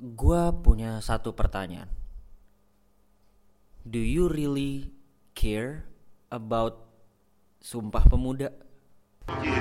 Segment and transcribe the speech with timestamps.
[0.00, 1.92] Gua punya satu pertanyaan.
[3.84, 4.96] Do you really
[5.36, 5.84] care
[6.32, 6.88] about
[7.60, 8.48] Sumpah Pemuda?
[9.28, 9.59] Right,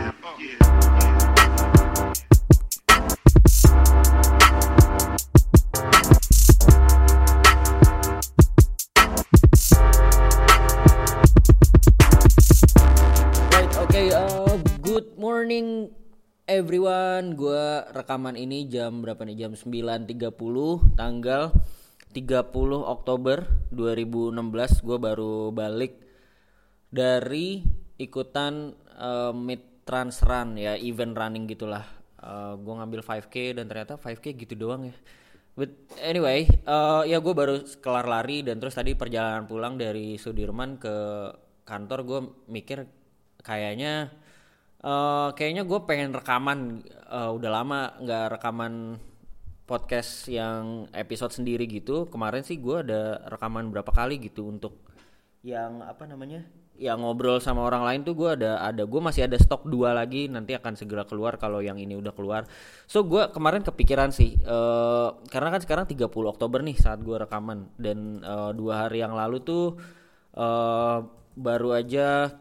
[16.49, 17.37] everyone.
[17.37, 19.45] Gua rekaman ini jam berapa nih?
[19.45, 21.53] Jam 9.30 tanggal
[22.09, 22.49] 30
[22.89, 24.81] Oktober 2016.
[24.81, 26.01] Gua baru balik
[26.89, 27.61] dari
[28.01, 31.85] ikutan uh, mid trans run ya, event running gitulah.
[32.17, 34.95] Uh, gua ngambil 5K dan ternyata 5K gitu doang ya.
[35.53, 40.79] But anyway, uh, ya gue baru kelar lari dan terus tadi perjalanan pulang dari Sudirman
[40.79, 40.95] ke
[41.67, 42.87] kantor gue mikir
[43.43, 44.07] kayaknya
[44.79, 48.95] eh kayaknya gue pengen rekaman eh, udah lama nggak rekaman
[49.69, 52.09] podcast yang episode sendiri gitu.
[52.09, 54.73] Kemarin sih gue ada rekaman berapa kali gitu untuk
[55.45, 56.43] yang apa namanya
[56.79, 60.31] yang ngobrol sama orang lain tuh gue ada ada gue masih ada stok dua lagi
[60.31, 62.47] nanti akan segera keluar kalau yang ini udah keluar.
[62.87, 67.69] So gue kemarin kepikiran sih eh karena kan sekarang 30 Oktober nih saat gue rekaman.
[67.77, 69.77] Dan eh, dua hari yang lalu tuh
[70.33, 70.97] eh
[71.39, 72.31] baru aja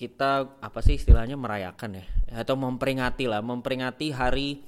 [0.00, 2.04] kita apa sih istilahnya merayakan ya
[2.40, 4.64] atau memperingati lah memperingati hari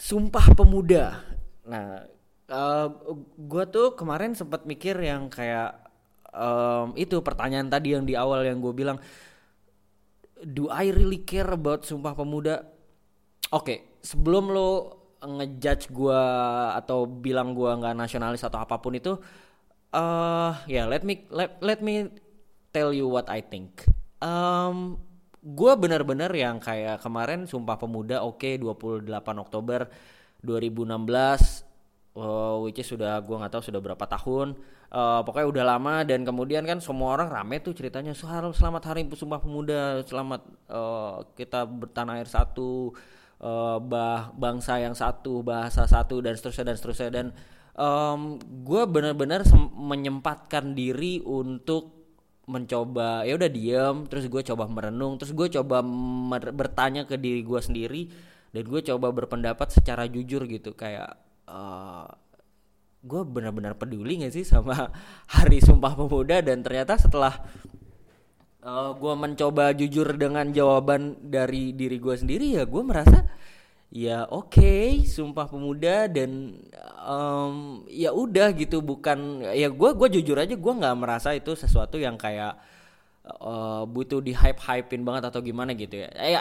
[0.00, 1.20] Sumpah Pemuda.
[1.68, 2.02] Nah,
[2.48, 2.86] eh
[3.36, 5.76] gue tuh kemarin sempat mikir yang kayak
[6.32, 8.98] em, itu pertanyaan tadi yang di awal yang gue bilang,
[10.42, 12.64] do I really care about Sumpah Pemuda?
[13.54, 14.70] Oke, sebelum lo
[15.20, 16.22] ngejudge gue
[16.74, 19.14] atau bilang gue nggak nasionalis atau apa pun itu,
[19.94, 22.10] eh ya let me let, let me
[22.74, 23.86] tell you what I think.
[24.24, 24.96] Um,
[25.44, 29.04] gue bener-bener yang kayak kemarin Sumpah Pemuda oke 28
[29.36, 29.92] Oktober
[30.40, 31.68] 2016
[32.16, 34.56] uh, which is sudah gue nggak tahu sudah berapa tahun.
[34.94, 39.04] Uh, pokoknya udah lama dan kemudian kan semua orang rame tuh ceritanya "Sel- selamat hari
[39.12, 40.40] Sumpah Pemuda selamat
[40.72, 42.94] uh, kita bertanah air satu
[43.84, 47.10] bah bangsa yang satu bahasa satu dan seterusnya dan seterusnya.
[47.12, 47.26] Dan
[48.40, 49.44] gue benar-benar
[49.76, 52.03] menyempatkan diri untuk
[52.44, 57.40] mencoba ya udah diam terus gue coba merenung terus gue coba mer- bertanya ke diri
[57.40, 58.02] gue sendiri
[58.54, 61.16] dan gue coba berpendapat secara jujur gitu kayak
[61.48, 62.08] eh,
[63.04, 64.88] gue benar-benar peduli gak sih sama
[65.34, 66.40] Hari Sumpah Pemuda?
[66.40, 67.34] Dan ternyata setelah
[68.62, 73.24] eh, gue mencoba jujur dengan jawaban dari diri gue sendiri ya gue merasa
[73.94, 76.30] ya oke Sumpah Pemuda dan
[77.06, 77.54] em,
[78.02, 79.18] ya udah gitu bukan
[79.54, 82.58] ya gue gue jujur aja gue nggak merasa itu sesuatu yang kayak
[83.26, 86.08] eh, butuh di hype hypein banget atau gimana gitu ya.
[86.16, 86.36] Eh,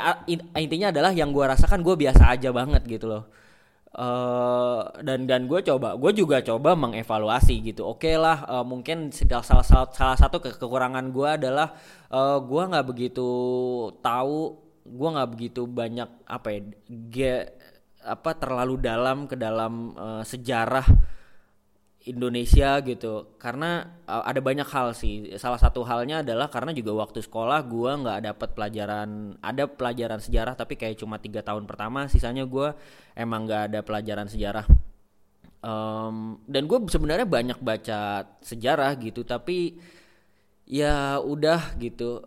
[0.60, 3.24] intinya adalah yang gue rasakan gue biasa aja banget gitu loh.
[3.94, 7.86] Eh dan dan gue coba gue juga coba mengevaluasi gitu.
[7.88, 11.68] Oke lah eh, mungkin salah salah salah, satu ke- kekurangan gue adalah
[12.14, 13.30] eh gue nggak begitu
[14.02, 17.50] tahu gue nggak begitu banyak apa ya ge-
[18.04, 20.88] apa terlalu dalam ke dalam eh, sejarah
[22.04, 23.40] Indonesia gitu.
[23.40, 25.32] Karena uh, ada banyak hal sih.
[25.40, 30.54] Salah satu halnya adalah karena juga waktu sekolah gua nggak dapat pelajaran ada pelajaran sejarah
[30.60, 32.12] tapi kayak cuma tiga tahun pertama.
[32.12, 32.76] Sisanya gua
[33.16, 34.68] emang nggak ada pelajaran sejarah.
[35.64, 39.80] Em, dan gue sebenarnya banyak baca sejarah gitu tapi
[40.64, 42.24] ya udah gitu.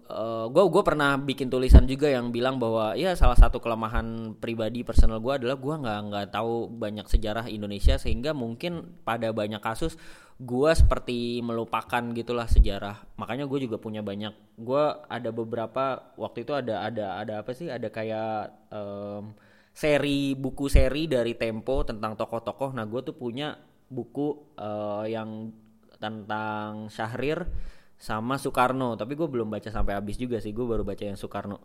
[0.53, 5.21] Gue gue pernah bikin tulisan juga yang bilang bahwa ya salah satu kelemahan pribadi personal
[5.25, 9.97] gue adalah gue nggak nggak tahu banyak sejarah Indonesia sehingga mungkin pada banyak kasus
[10.37, 13.09] gue seperti melupakan gitulah sejarah.
[13.17, 17.73] Makanya gue juga punya banyak gue ada beberapa waktu itu ada ada ada apa sih?
[17.73, 19.33] Ada kayak em,
[19.73, 22.77] seri buku seri dari Tempo tentang tokoh-tokoh.
[22.77, 23.57] Nah gue tuh punya
[23.89, 25.49] buku eh, yang
[25.97, 27.49] tentang Syahrir
[27.97, 31.59] sama Soekarno tapi gue belum baca sampai habis juga sih gue baru baca yang Soekarno.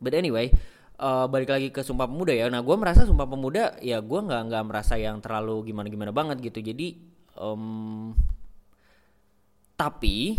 [0.00, 0.52] But anyway
[1.00, 2.46] eh, balik lagi ke Sumpah Pemuda ya.
[2.52, 6.44] Nah gue merasa Sumpah Pemuda ya gue nggak nggak merasa yang terlalu gimana gimana banget
[6.44, 6.60] gitu.
[6.60, 7.00] Jadi
[7.40, 7.64] em,
[9.80, 10.36] tapi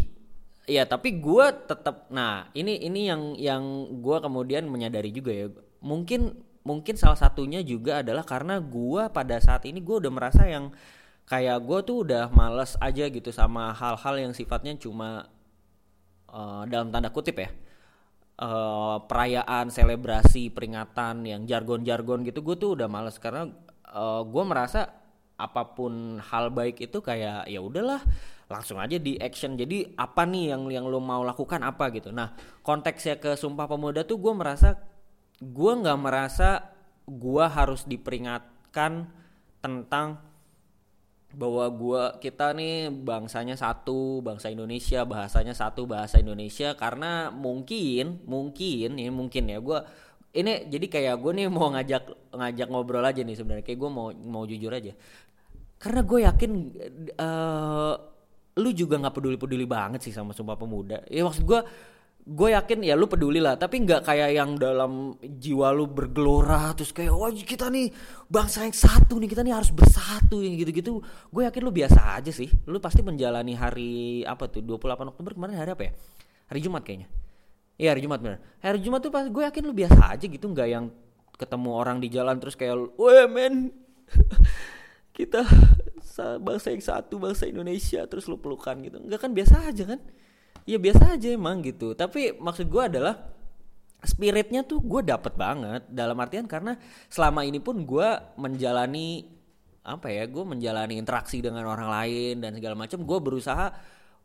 [0.69, 3.63] ya tapi gue tetap nah ini ini yang yang
[3.99, 5.47] gue kemudian menyadari juga ya.
[5.81, 10.69] Mungkin mungkin salah satunya juga adalah karena gue pada saat ini gue udah merasa yang
[11.29, 15.29] kayak gue tuh udah males aja gitu sama hal-hal yang sifatnya cuma
[16.29, 17.49] eh, dalam tanda kutip ya.
[18.41, 23.17] Eh, perayaan selebrasi peringatan yang jargon-jargon gitu gue tuh udah males.
[23.21, 23.49] Karena
[24.23, 24.87] gue merasa
[25.35, 27.99] apa pun hal baik itu kayak ya udahlah
[28.51, 29.57] langsung aja di action.
[29.57, 32.13] Jadi apa nih yang yang lo mau lakukan apa gitu.
[32.13, 34.77] Nah konteksnya ke Sumpah Pemuda tuh gue merasa
[35.41, 36.69] gue nggak merasa
[37.09, 39.09] gue harus diperingatkan
[39.63, 40.21] tentang
[41.31, 48.99] bahwa gua kita nih bangsanya satu bangsa Indonesia bahasanya satu bahasa Indonesia karena mungkin mungkin
[48.99, 49.87] ini mungkin ya gua
[50.31, 54.07] ini jadi kayak gue nih mau ngajak ngajak ngobrol aja nih sebenarnya kayak gue mau
[54.15, 54.95] mau jujur aja.
[55.75, 56.51] Karena gue yakin
[57.19, 57.93] uh,
[58.55, 61.03] lu juga nggak peduli peduli banget sih sama sumpah pemuda.
[61.11, 61.59] Ya maksud gue
[62.21, 66.93] gue yakin ya lu peduli lah tapi nggak kayak yang dalam jiwa lu bergelora terus
[66.93, 67.89] kayak wah kita nih
[68.29, 71.01] bangsa yang satu nih kita nih harus bersatu yang gitu-gitu.
[71.33, 72.47] Gue yakin lu biasa aja sih.
[72.69, 75.91] Lu pasti menjalani hari apa tuh 28 Oktober kemarin hari apa ya?
[76.53, 77.09] Hari Jumat kayaknya.
[77.81, 78.37] Iya hari Jumat bener.
[78.61, 80.93] Hari Jumat tuh pas gue yakin lu biasa aja gitu nggak yang
[81.41, 83.73] ketemu orang di jalan terus kayak wah men
[85.17, 85.41] kita
[86.37, 89.01] bangsa yang satu bangsa Indonesia terus lu pelukan gitu.
[89.01, 89.99] Nggak kan biasa aja kan
[90.65, 91.93] ya biasa aja emang gitu.
[91.93, 93.15] Tapi maksud gue adalah
[94.01, 95.85] spiritnya tuh gue dapet banget.
[95.89, 96.77] Dalam artian karena
[97.07, 99.25] selama ini pun gue menjalani
[99.81, 103.73] apa ya gue menjalani interaksi dengan orang lain dan segala macam gue berusaha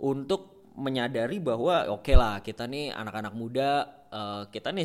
[0.05, 3.71] untuk menyadari bahwa oke okay lah kita nih anak-anak muda
[4.13, 4.85] uh, kita nih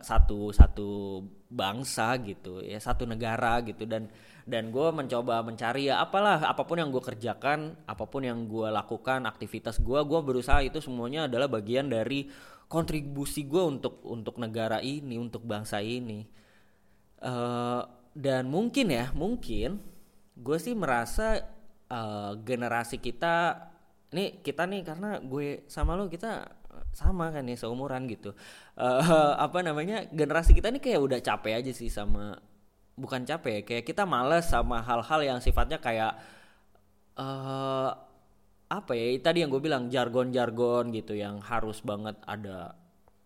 [0.00, 1.20] satu satu
[1.52, 3.84] bangsa gitu ya satu negara gitu.
[3.84, 4.08] Dan
[4.48, 8.72] dan gue mencoba mencari ya apalah apa pun yang gue kerjakan apa pun yang gue
[8.72, 12.24] lakukan aktivitas gue gue berusaha itu semuanya adalah bagian dari
[12.64, 16.24] kontribusi gue untuk untuk negara ini untuk bangsa ini.
[17.18, 17.82] Uh,
[18.16, 19.84] dan mungkin ya mungkin
[20.38, 21.42] gue sih merasa
[21.90, 23.68] uh, generasi kita
[24.08, 26.48] nih kita nih karena gue sama lo kita
[26.96, 28.32] sama kan nih seumuran gitu.
[28.78, 32.36] Uh, apa namanya generasi kita nih kayak udah capek aja sih sama
[32.98, 36.18] bukan capek kayak kita males sama hal-hal yang sifatnya kayak
[37.14, 37.90] uh,
[38.68, 42.76] apa ya tadi yang gue bilang jargon-jargon gitu yang harus banget ada.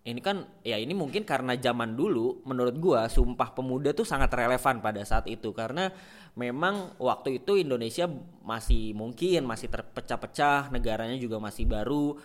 [0.02, 4.82] Ini kan ya ini mungkin karena zaman dulu menurut gue sumpah pemuda tuh sangat relevan
[4.82, 5.54] pada saat itu.
[5.54, 5.90] Karena
[6.32, 8.08] memang waktu itu Indonesia
[8.40, 12.16] masih mungkin masih terpecah-pecah negaranya juga masih baru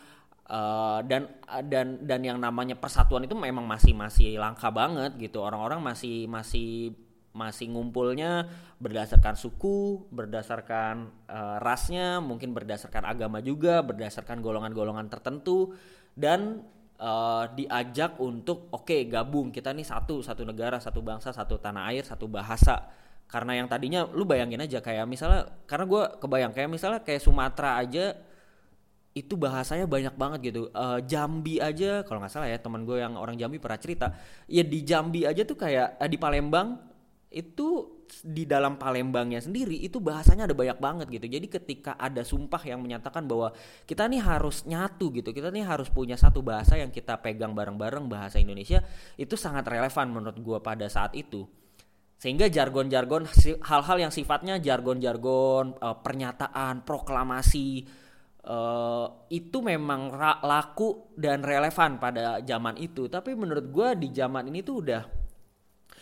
[0.48, 1.28] uh, dan
[1.68, 6.96] dan dan yang namanya persatuan itu memang masih masih langka banget gitu orang-orang masih masih
[7.38, 8.50] masih ngumpulnya
[8.82, 15.78] berdasarkan suku, berdasarkan uh, rasnya, mungkin berdasarkan agama juga, berdasarkan golongan-golongan tertentu
[16.18, 16.66] dan
[16.98, 21.94] uh, diajak untuk oke okay, gabung kita nih satu satu negara, satu bangsa, satu tanah
[21.94, 22.90] air, satu bahasa.
[23.28, 27.76] Karena yang tadinya lu bayangin aja kayak misalnya karena gue kebayang kayak misalnya kayak Sumatera
[27.76, 28.16] aja
[29.18, 30.70] itu bahasanya banyak banget gitu.
[30.72, 34.14] Uh, Jambi aja kalau nggak salah ya teman gue yang orang Jambi pernah cerita,
[34.46, 36.78] ya di Jambi aja tuh kayak uh, di Palembang
[37.28, 41.28] itu di dalam Palembangnya sendiri itu bahasanya ada banyak banget gitu.
[41.28, 43.52] Jadi ketika ada sumpah yang menyatakan bahwa
[43.84, 48.08] kita nih harus nyatu gitu, kita nih harus punya satu bahasa yang kita pegang bareng-bareng
[48.08, 48.80] bahasa Indonesia
[49.20, 51.44] itu sangat relevan menurut gue pada saat itu.
[52.18, 53.30] Sehingga jargon-jargon
[53.62, 57.86] hal-hal yang sifatnya jargon-jargon uh, pernyataan, proklamasi
[58.50, 63.06] uh, itu memang laku dan relevan pada zaman itu.
[63.06, 65.04] Tapi menurut gue di zaman ini tuh udah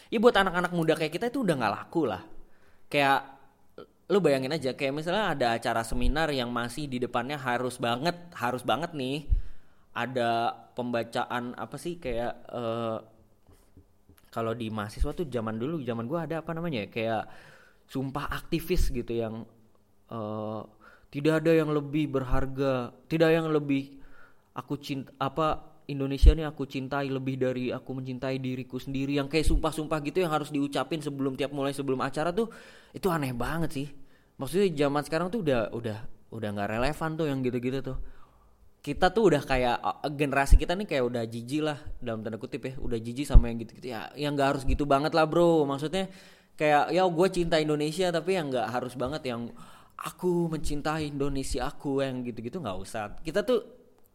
[0.10, 2.22] ya buat anak-anak muda kayak kita itu udah nggak laku lah
[2.88, 3.20] kayak
[4.06, 8.62] lu bayangin aja kayak misalnya ada acara seminar yang masih di depannya harus banget harus
[8.62, 9.26] banget nih
[9.98, 13.02] ada pembacaan apa sih kayak uh,
[14.36, 17.24] kalau di mahasiswa tuh zaman dulu zaman gua ada apa namanya ya kayak
[17.88, 19.48] sumpah aktivis gitu yang
[20.12, 20.62] uh,
[21.08, 23.96] tidak ada yang lebih berharga tidak yang lebih
[24.52, 29.22] aku cinta apa Indonesia nih aku cintai lebih dari aku mencintai diriku sendiri.
[29.22, 32.50] Yang kayak sumpah-sumpah gitu yang harus diucapin sebelum tiap mulai sebelum acara tuh
[32.90, 33.88] itu aneh banget sih.
[34.42, 35.98] Maksudnya zaman sekarang tuh udah udah
[36.34, 37.98] udah nggak relevan tuh yang gitu-gitu tuh
[38.86, 39.82] kita tuh udah kayak
[40.14, 43.58] generasi kita nih kayak udah jijik lah dalam tanda kutip ya udah jijik sama yang
[43.58, 43.90] gitu-gitu.
[43.90, 45.66] Ya yang nggak harus gitu banget lah bro.
[45.66, 46.06] Maksudnya
[46.54, 49.50] kayak ya gue cinta Indonesia tapi yang nggak harus banget yang
[49.98, 53.18] aku mencintai Indonesia aku yang gitu-gitu nggak usah.
[53.26, 53.66] Kita tuh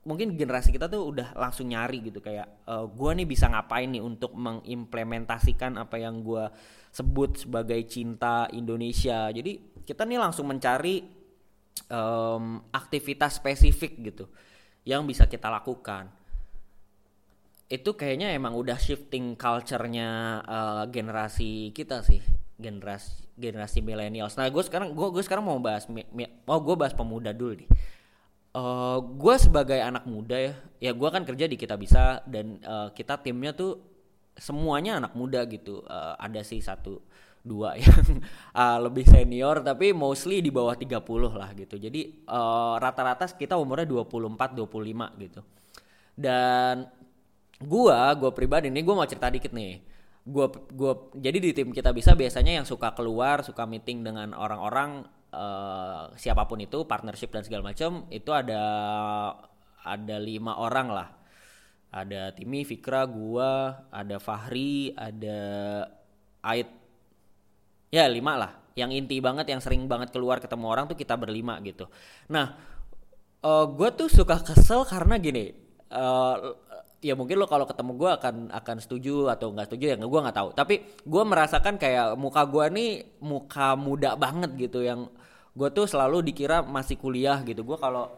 [0.07, 3.91] mungkin generasi kita tuh udah langsung nyari gitu kayak uh, eh, gue nih bisa ngapain
[3.91, 6.47] nih untuk mengimplementasikan apa yang gue
[6.95, 9.35] sebut sebagai cinta Indonesia.
[9.35, 11.03] Jadi kita nih langsung mencari
[11.91, 14.31] um, aktivitas spesifik gitu
[14.85, 16.09] yang bisa kita lakukan.
[17.71, 22.19] Itu kayaknya emang udah shifting culture-nya uh, generasi kita sih
[22.61, 24.37] generasi generasi millennials.
[24.37, 25.89] Nah gue sekarang gue gue sekarang mau bahas
[26.45, 27.71] mau gue bahas pemuda dulu nih.
[28.51, 32.59] Uh, eh, gue sebagai anak muda ya ya gue kan kerja di kita bisa dan
[32.67, 33.79] uh, kita timnya tuh
[34.35, 35.81] semuanya anak muda gitu.
[35.87, 37.01] Uh, ada sih satu
[37.41, 38.21] dua yang
[38.53, 41.01] uh, lebih senior tapi mostly di bawah 30
[41.33, 41.81] lah gitu.
[41.81, 42.27] Jadi
[42.77, 45.41] rata-rata uh, kita umurnya 24 25 gitu.
[46.13, 46.85] Dan
[47.65, 49.81] gua gua pribadi nih gua mau cerita dikit nih.
[50.21, 55.09] Gue gua jadi di tim kita bisa biasanya yang suka keluar suka meeting dengan orang-orang
[55.33, 58.63] uh, siapa pun itu partnership dan segala macam itu ada
[59.81, 61.09] ada lima orang lah.
[61.91, 65.41] Ada Timi Fikra gua ada Fahri ada
[66.41, 66.80] Ait
[67.91, 68.53] ya lima lah.
[68.79, 71.91] Yang inti banget yang sering banget keluar ketemu orang tuh kita berlima gitu.
[72.31, 72.57] Nah
[73.43, 75.53] uh, gue tuh suka kesel karena gini
[75.93, 76.55] uh,
[77.01, 80.37] ya mungkin lo kalau ketemu gue akan akan setuju atau nggak setuju ya gue nggak
[80.37, 80.49] tahu.
[80.55, 85.11] Tapi gue merasakan kayak muka gue nih muka muda banget gitu yang
[85.51, 87.67] gue tuh selalu dikira masih kuliah gitu.
[87.67, 88.09] Gue kalau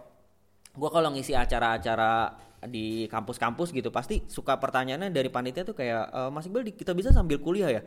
[0.73, 6.21] gue kalau ngisi acara-acara di kampus-kampus gitu pasti suka pertanyaannya dari panitia tuh kayak e,
[6.31, 7.83] Mas Iqbal kita bisa sambil kuliah ya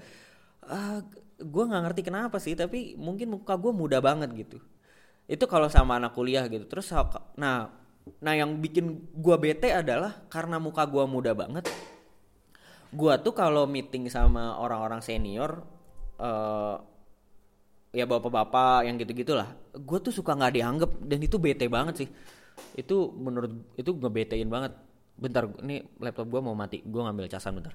[1.36, 4.58] gue nggak ngerti kenapa sih tapi mungkin muka gue muda banget gitu
[5.26, 6.92] itu kalau sama anak kuliah gitu terus
[7.36, 7.86] nah
[8.22, 11.66] Nah yang bikin gua bete adalah karena muka gua muda banget.
[12.94, 15.66] Gua tuh kalau meeting sama orang-orang senior,
[16.22, 16.78] uh,
[17.92, 19.50] ya bapak-bapak yang gitu-gitulah,
[19.82, 22.10] gua tuh suka nggak dianggap dan itu bete banget sih.
[22.78, 24.74] Itu menurut itu ngebetein banget.
[25.16, 26.86] Bentar, ini laptop gua mau mati.
[26.86, 27.74] Gua ngambil casan bentar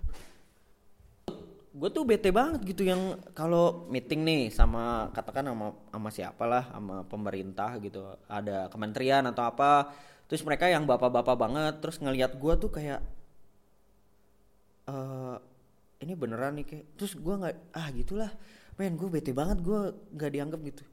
[1.71, 6.65] gue tuh bete banget gitu yang kalau meeting nih sama katakan sama sama siapa lah
[6.67, 9.95] sama pemerintah gitu ada kementerian atau apa
[10.27, 12.99] terus mereka yang bapak-bapak banget terus ngelihat gue tuh kayak
[14.91, 15.39] uh,
[16.03, 18.31] ini beneran nih kayak terus gue nggak ah gitulah
[18.75, 20.85] men gue bete banget gue nggak dianggap gitu.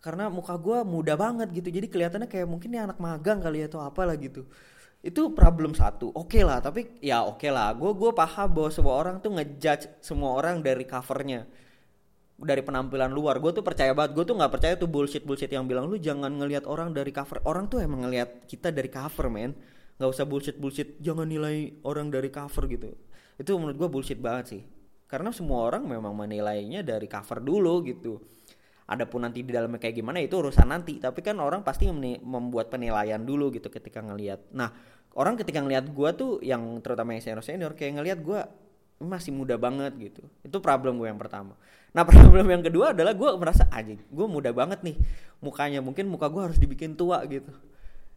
[0.00, 3.66] Karena muka gue muda banget gitu jadi kelihatannya kayak mungkin ini anak magang kali ya
[3.68, 4.48] atau apalah gitu
[5.00, 6.12] itu problem satu.
[6.12, 7.72] Oke okay lah tapi ya oke okay lah.
[7.72, 11.48] Gue gue paham bahwa semua orang tuh ngejudge semua orang dari covernya.
[12.40, 13.40] Dari penampilan luar.
[13.40, 14.16] Gue tuh percaya banget.
[14.16, 17.40] Gue tuh nggak percaya tuh bullshit bullshit yang bilang lu jangan ngelihat orang dari cover.
[17.48, 19.56] Orang tuh emang ngelihat kita dari cover men.
[19.96, 22.92] Nggak usah bullshit bullshit jangan nilai orang dari cover gitu.
[23.40, 24.62] Itu menurut gue bullshit banget sih.
[25.08, 28.20] Karena semua orang memang menilainya dari cover dulu gitu
[28.90, 30.98] adapun nanti di dalamnya kayak gimana itu urusan nanti.
[30.98, 34.50] Tapi kan orang pasti membuat penilaian dulu gitu ketika ngelihat.
[34.50, 34.74] Nah
[35.14, 38.40] orang ketika ngelihat gue tuh yang terutama yang senior senior kayak ngelihat gue
[38.98, 40.26] masih muda banget gitu.
[40.42, 41.54] Itu problem gue yang pertama.
[41.94, 44.98] Nah problem yang kedua adalah gue merasa aja gue muda banget nih.
[45.38, 47.54] Mukanya mungkin muka gue harus dibikin tua gitu.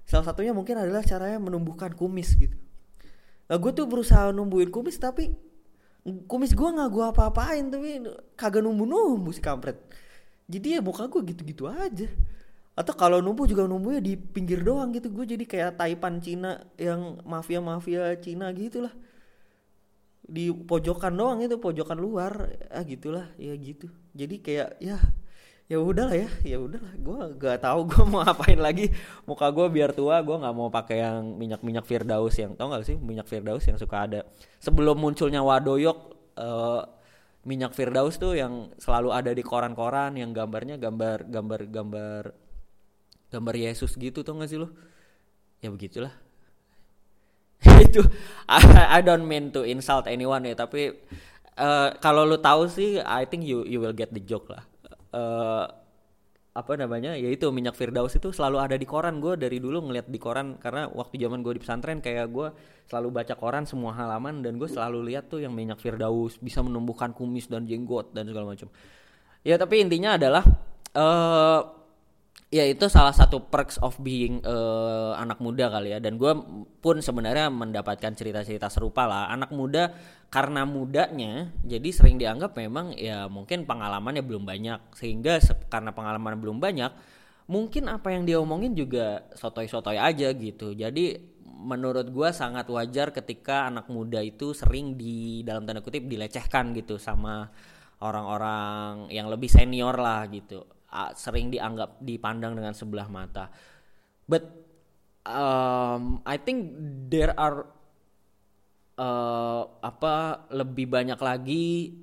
[0.03, 2.57] Salah satunya mungkin adalah caranya menumbuhkan kumis gitu.
[3.45, 5.29] Nah gue tuh berusaha numbuhin kumis tapi
[6.03, 8.03] kumis gue nggak gue apa-apain tapi
[8.35, 9.79] kagak numbu-numbu si kampret
[10.47, 12.07] jadi ya muka gue gitu-gitu aja.
[12.73, 15.13] Atau kalau numbuh juga numbuhnya di pinggir doang gitu.
[15.13, 18.91] Gue jadi kayak Taipan Cina yang mafia mafia Cina gitulah.
[20.23, 22.49] Di pojokan doang itu pojokan luar.
[22.73, 23.93] Ah gitulah ya gitu.
[24.17, 24.97] Jadi kayak ya
[25.69, 26.93] ya udahlah ya ya udahlah.
[26.97, 28.89] Gue gak tahu gue mau ngapain lagi.
[29.29, 32.89] Muka gue biar tua gue nggak mau pakai yang minyak minyak firdaus yang tau gak
[32.89, 32.97] sih?
[32.97, 34.19] Minyak firdaus yang suka ada.
[34.57, 35.97] Sebelum munculnya wadoyok
[36.41, 36.81] uh,
[37.43, 42.23] minyak firdaus tuh yang selalu ada di koran-koran yang gambarnya gambar gambar gambar
[43.27, 44.71] gambar Yesus gitu tau gak sih lo
[45.59, 46.11] ya begitulah.
[47.87, 48.03] Itu
[48.47, 50.91] I, I don't mean to insult anyone ya tapi
[51.59, 54.63] uh, kalau lu tahu sih I think you you will get the joke lah.
[55.13, 55.67] Uh,
[56.53, 59.17] apa namanya ya itu minyak firdaus itu selalu ada di koran.
[59.17, 62.47] Gue dari dulu ngeliat di koran karena waktu zaman gue di pesantren kayak gue
[62.85, 67.09] selalu baca koran semua halaman dan gue selalu lihat tuh yang minyak firdaus bisa menumbuhkan
[67.11, 68.69] kumis dan jenggot dan segala macam
[69.41, 70.43] ya tapi intinya adalah
[70.93, 71.61] uh,
[72.53, 75.97] ya itu salah satu perks of being uh, anak muda kali ya.
[75.97, 76.33] Dan gue
[76.77, 79.33] pun sebenarnya mendapatkan cerita-cerita serupa lah.
[79.33, 79.89] Anak muda
[80.33, 84.97] karena mudanya jadi sering dianggap memang ya mungkin pengalamannya belum banyak.
[84.97, 85.37] Sehingga
[85.69, 86.89] karena pengalaman belum banyak
[87.45, 90.73] mungkin apa yang dia omongin juga sotoy-sotoy aja gitu.
[90.73, 96.73] Jadi menurut gue sangat wajar ketika anak muda itu sering di dalam tanda kutip dilecehkan
[96.73, 97.53] gitu sama
[98.01, 100.65] orang-orang yang lebih senior lah gitu.
[101.13, 103.53] Sering dianggap dipandang dengan sebelah mata.
[104.25, 104.49] But
[105.29, 106.73] um, I think
[107.13, 107.69] there are
[108.97, 111.95] uh, apa lebih banyak lagi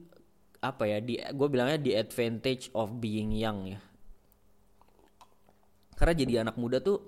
[0.61, 3.81] apa ya di gue bilangnya the advantage of being young ya.
[5.97, 7.01] Karena jadi anak muda tuh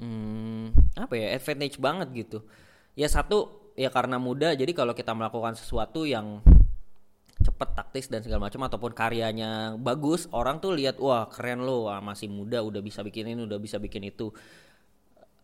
[0.00, 2.38] hmm, apa ya advantage banget gitu.
[2.94, 6.40] Ya satu ya karena muda jadi kalau kita melakukan sesuatu yang
[7.44, 12.00] cepet taktis dan segala macam ataupun karyanya bagus orang tuh lihat wah keren lo wah,
[12.00, 14.32] masih muda udah bisa bikin ini udah bisa bikin itu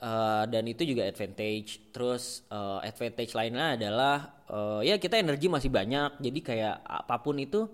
[0.00, 1.92] uh, dan itu juga advantage.
[1.92, 6.19] Terus uh, advantage lainnya adalah uh, ya kita energi masih banyak.
[6.19, 7.69] Jadi kayak apa pun itu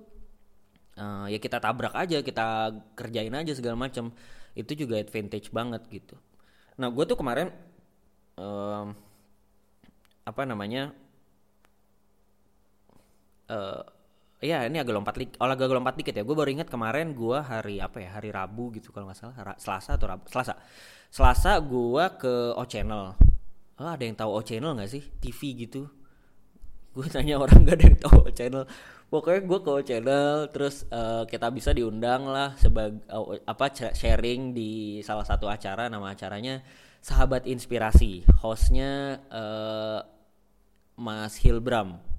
[0.98, 4.12] uh, ya kita tabrak aja kita kerjain aja segala macam.
[4.52, 6.16] Itu juga advantage banget gitu.
[6.76, 7.48] Nah gue tuh kemarin
[8.36, 8.92] uh,
[10.26, 10.90] apa namanya
[13.48, 13.95] uh,
[14.40, 16.22] ya ini agak lompat oh, agak lompat dikit ya.
[16.24, 19.56] Gue baru ingat kemarin gue hari apa ya hari Rabu gitu kalau nggak salah.
[19.56, 20.54] Selasa atau Rabu Selasa.
[21.08, 23.04] Selasa gue ke O Channel.
[23.76, 25.04] Oh, ada yang tahu O Channel nggak sih?
[25.20, 25.88] TV gitu.
[26.92, 28.64] Gue tanya orang gak ada yang tahu O Channel.
[29.06, 34.52] Pokoknya gue ke O Channel terus uh, kita bisa diundang lah sebagai uh, apa sharing
[34.52, 35.88] di salah satu acara.
[35.88, 36.60] Nama acaranya
[37.00, 38.26] Sahabat Inspirasi.
[38.44, 40.00] Hostnya uh,
[40.96, 42.15] Mas Hilbram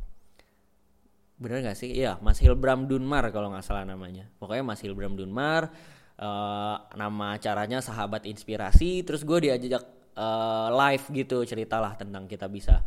[1.38, 1.94] bener gak sih?
[1.94, 4.26] Iya Mas Hilbram Dunmar kalau nggak salah namanya.
[4.42, 5.70] Pokoknya Mas Hilbram Dunmar
[6.18, 9.86] uh, nama acaranya Sahabat Inspirasi terus gue diajak
[10.18, 12.82] uh, live gitu ceritalah tentang kita bisa.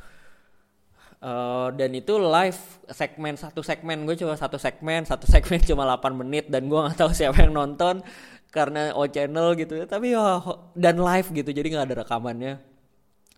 [1.21, 6.16] Uh, dan itu live segmen satu segmen gue coba satu segmen satu segmen cuma 8
[6.16, 8.00] menit dan gue nggak tahu siapa yang nonton
[8.49, 10.40] karena O channel gitu tapi ya
[10.73, 12.54] dan live gitu jadi nggak ada rekamannya.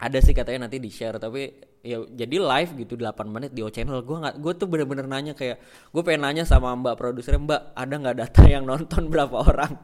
[0.03, 3.69] Ada sih katanya nanti di share tapi ya jadi live gitu 8 menit di O
[3.69, 4.01] channel.
[4.07, 5.59] Gue nggak gue tuh bener-bener nanya kayak
[5.91, 9.75] gue pengen nanya sama mbak produser mbak ada nggak data yang nonton berapa orang?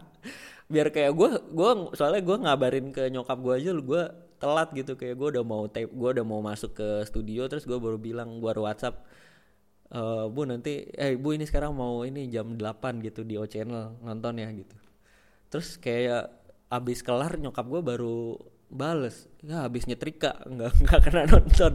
[0.71, 4.03] Biar kayak gue gue soalnya gue ngabarin ke nyokap gue aja lu gue
[4.39, 4.95] telat gitu.
[4.95, 8.39] Kayak gue udah mau tape gue udah mau masuk ke studio terus gue baru bilang
[8.39, 9.03] gue baru WhatsApp
[9.91, 10.01] e,
[10.31, 14.39] bu nanti eh bu ini sekarang mau ini jam 8 gitu di O channel nonton
[14.39, 14.77] ya gitu.
[15.51, 16.31] Terus kayak
[16.69, 18.37] abis kelar nyokap gue baru
[18.69, 19.29] bales.
[19.41, 21.73] Ya habis nyetrika nggak nggak kena nonton.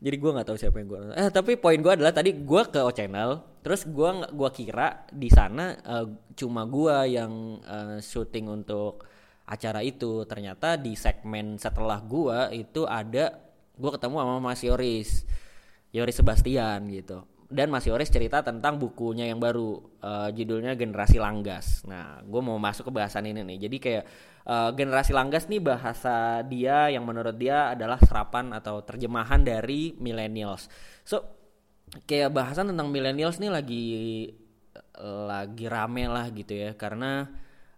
[0.00, 1.16] Jadi gue nggak tahu siapa yang gue nonton.
[1.16, 5.32] Eh tapi poin gue adalah tadi gue ke O channel terus gue gua kira di
[5.32, 6.04] sana uh,
[6.36, 9.08] cuma gue yang uh, syuting untuk
[9.48, 10.28] acara itu.
[10.28, 13.40] Ternyata di segmen setelah gue itu ada
[13.74, 15.10] gue ketemu sama Mas Yoris
[15.90, 21.86] Yoris Sebastian gitu dan Mas Yoris cerita tentang bukunya yang baru uh, judulnya Generasi Langgas.
[21.86, 23.70] Nah, gue mau masuk ke bahasan ini nih.
[23.70, 24.04] Jadi kayak
[24.50, 30.66] uh, generasi Langgas nih bahasa dia yang menurut dia adalah serapan atau terjemahan dari millennials.
[31.06, 31.22] So
[32.02, 33.84] kayak bahasan tentang millennials nih lagi
[35.26, 37.26] lagi rame lah gitu ya karena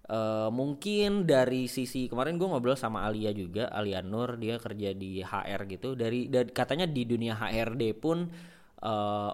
[0.08, 5.20] uh, mungkin dari sisi kemarin gue ngobrol sama Alia juga Alia Nur dia kerja di
[5.20, 8.28] HR gitu dari, dari katanya di dunia HRD pun
[8.84, 9.32] uh,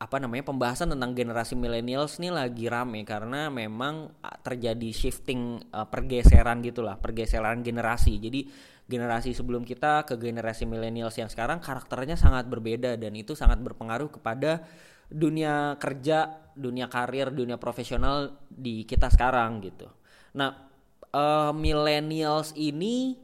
[0.00, 4.08] apa namanya pembahasan tentang generasi millennials ini lagi rame karena memang
[4.40, 8.16] terjadi shifting uh, pergeseran gitulah pergeseran generasi.
[8.16, 8.48] Jadi
[8.88, 14.08] generasi sebelum kita ke generasi millennials yang sekarang karakternya sangat berbeda dan itu sangat berpengaruh
[14.08, 14.64] kepada
[15.12, 19.84] dunia kerja dunia karir dunia profesional di kita sekarang gitu.
[20.32, 20.64] Nah
[21.12, 23.20] uh, millennials ini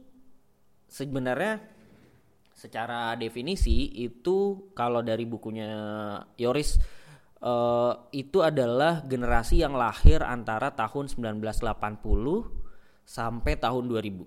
[0.85, 1.57] sebenarnya
[2.57, 5.69] secara definisi itu kalau dari bukunya
[6.41, 6.81] Yoris
[7.45, 11.61] uh, itu adalah generasi yang lahir antara tahun 1980
[13.05, 14.25] sampai tahun 2000.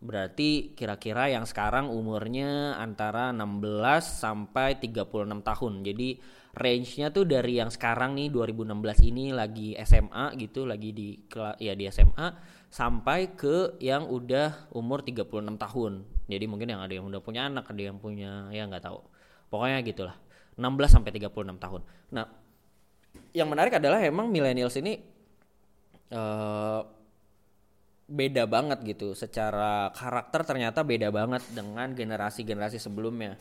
[0.00, 3.64] Berarti kira-kira yang sekarang umurnya antara 16
[4.00, 5.72] sampai 36 tahun.
[5.84, 6.08] Jadi
[6.56, 11.16] range-nya tuh dari yang sekarang nih 2016 ini lagi SMA gitu, lagi di
[11.60, 15.26] ya di SMA sampai ke yang udah umur 36
[15.58, 15.92] tahun.
[16.30, 19.02] Jadi mungkin yang ada yang udah punya anak, ada yang punya ya nggak tahu.
[19.50, 20.16] Pokoknya gitulah.
[20.54, 21.82] 16 sampai 36 tahun.
[22.14, 22.30] Nah,
[23.34, 25.02] yang menarik adalah emang millennials ini
[26.14, 26.86] uh,
[28.06, 29.18] beda banget gitu.
[29.18, 33.34] Secara karakter ternyata beda banget dengan generasi-generasi sebelumnya.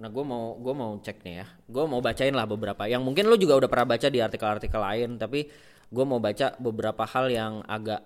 [0.00, 1.46] Nah, gue mau gue mau cek nih ya.
[1.68, 2.88] Gue mau bacain lah beberapa.
[2.88, 5.52] Yang mungkin lo juga udah pernah baca di artikel-artikel lain, tapi
[5.90, 8.00] gue mau baca beberapa hal yang agak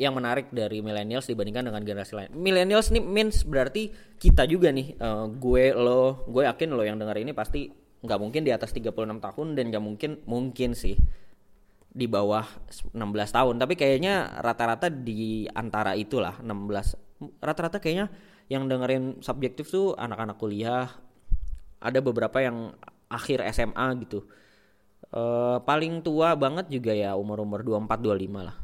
[0.00, 2.30] yang menarik dari millennials dibandingkan dengan generasi lain.
[2.32, 7.20] Millennials nih means berarti kita juga nih, uh, gue lo, gue yakin lo yang dengar
[7.20, 7.68] ini pasti
[8.00, 10.96] nggak mungkin di atas 36 tahun dan nggak mungkin mungkin sih
[11.92, 12.48] di bawah
[12.96, 12.96] 16
[13.28, 13.54] tahun.
[13.60, 17.44] Tapi kayaknya rata-rata di antara itulah 16.
[17.44, 18.08] Rata-rata kayaknya
[18.48, 20.88] yang dengerin subjektif tuh anak-anak kuliah.
[21.84, 22.72] Ada beberapa yang
[23.12, 24.24] akhir SMA gitu.
[25.12, 28.63] Uh, paling tua banget juga ya umur-umur 24 25 lah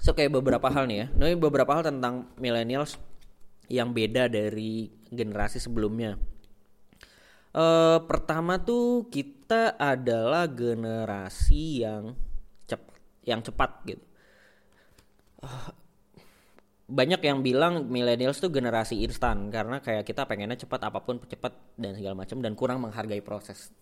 [0.00, 1.06] So kayak beberapa hal nih ya.
[1.12, 3.00] Ini beberapa hal tentang millennials
[3.66, 6.14] yang beda dari generasi sebelumnya.
[7.56, 12.12] Uh, pertama tuh kita adalah generasi yang
[12.68, 14.04] cepat, yang cepat gitu.
[16.86, 21.74] Banyak yang bilang millennials tuh generasi instan karena kayak kita pengennya cepat apa pun cepat
[21.80, 23.72] dan segala macam dan kurang menghargai proses.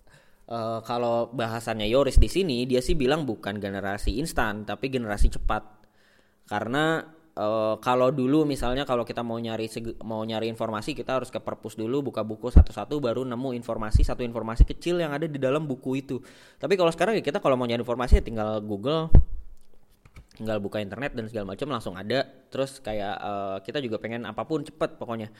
[0.44, 5.83] Uh, kalau bahasannya Yoris di sini dia sih bilang bukan generasi instan tapi generasi cepat
[6.44, 7.04] karena
[7.36, 9.66] uh, kalau dulu misalnya kalau kita mau nyari
[10.04, 14.22] mau nyari informasi kita harus ke perpus dulu buka buku satu-satu baru nemu informasi satu
[14.22, 16.20] informasi kecil yang ada di dalam buku itu.
[16.60, 19.08] Tapi kalau sekarang ya kita kalau mau nyari informasi ya tinggal Google
[20.34, 22.26] tinggal buka internet dan segala macam langsung ada.
[22.50, 25.30] Terus kayak uh, kita juga pengen apa pun cepet pokoknya.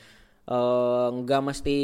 [0.45, 1.79] Eh, nggak mesti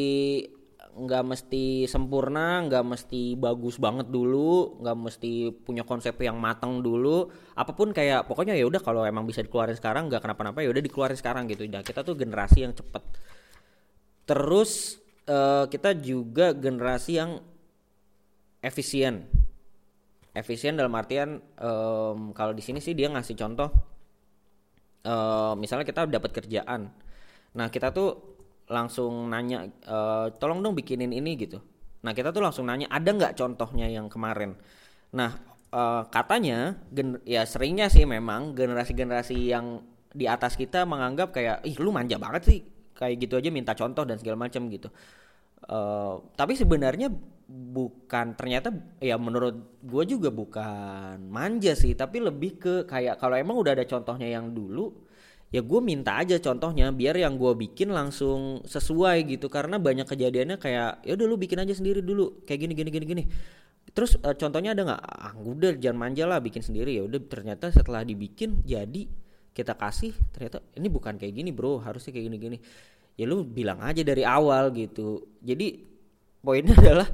[0.91, 7.31] nggak mesti sempurna nggak mesti bagus banget dulu nggak mesti punya konsep yang matang dulu.
[7.55, 10.83] Apa pun kayak pokoknya ya udah kalau emang bisa dikeluarin sekarang nggak kenapa-napa ya udah
[10.83, 11.67] dikeluarin sekarang gitu.
[11.71, 13.03] Nah kita tuh generasi yang cepet.
[14.27, 17.39] Terus uh, kita juga generasi yang
[18.65, 19.29] efisien.
[20.31, 23.71] Efisien dalam artian um, kalau di sini sih dia ngasih contoh
[25.05, 26.91] uh, misalnya kita dapat kerjaan.
[27.57, 28.40] Nah kita tuh
[28.71, 29.99] langsung nanya e,
[30.39, 31.59] tolong dong bikinin ini gitu.
[32.07, 34.55] Nah kita tuh langsung nanya ada nggak contohnya yang kemarin?
[35.13, 35.35] Nah
[35.69, 41.77] e, katanya gen, ya seringnya sih memang generasi-generasi yang di atas kita menganggap kayak ih
[41.83, 42.61] lu manja banget sih.
[42.95, 44.89] Kayak gitu aja minta contoh dan segala macam gitu.
[45.61, 47.13] Uh, tapi sebenarnya
[47.51, 48.71] bukan ternyata
[49.03, 53.85] ya menurut gue juga bukan manja sih tapi lebih ke kayak kalau emang udah ada
[53.85, 55.10] contohnya yang dulu
[55.51, 59.51] ya gue minta aja contohnya biar yang gue bikin langsung sesuai gitu.
[59.51, 63.07] Karena banyak kejadiannya kayak ya udah lu bikin aja sendiri dulu kayak gini gini gini
[63.07, 63.25] gini.
[63.91, 65.03] Terus uh, contohnya ada nggak?
[65.03, 66.95] Ah udah jangan manja lah bikin sendiri.
[66.95, 69.11] Ya udah ternyata setelah dibikin jadi
[69.51, 72.59] kita kasih ternyata ini bukan kayak gini bro harusnya kayak gini gini.
[73.19, 75.35] Ya lu bilang aja dari awal gitu.
[75.43, 75.83] Jadi
[76.41, 77.09] poinnya adalah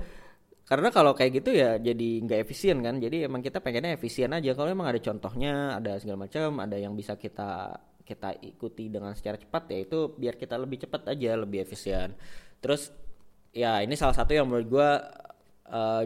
[0.67, 3.01] karena kalau kayak gitu ya jadi nggak efisien kan?
[3.01, 4.53] Jadi emang kita pengennya efisien aja.
[4.53, 9.35] Kalau emang ada contohnya ada segala macam ada yang bisa kita kita ikuti dengan secara
[9.35, 12.15] cepat ya itu biar kita lebih cepat aja lebih efisien.
[12.63, 12.95] Terus
[13.51, 14.91] ya ini salah satu yang menurut gue
[15.75, 16.05] uh,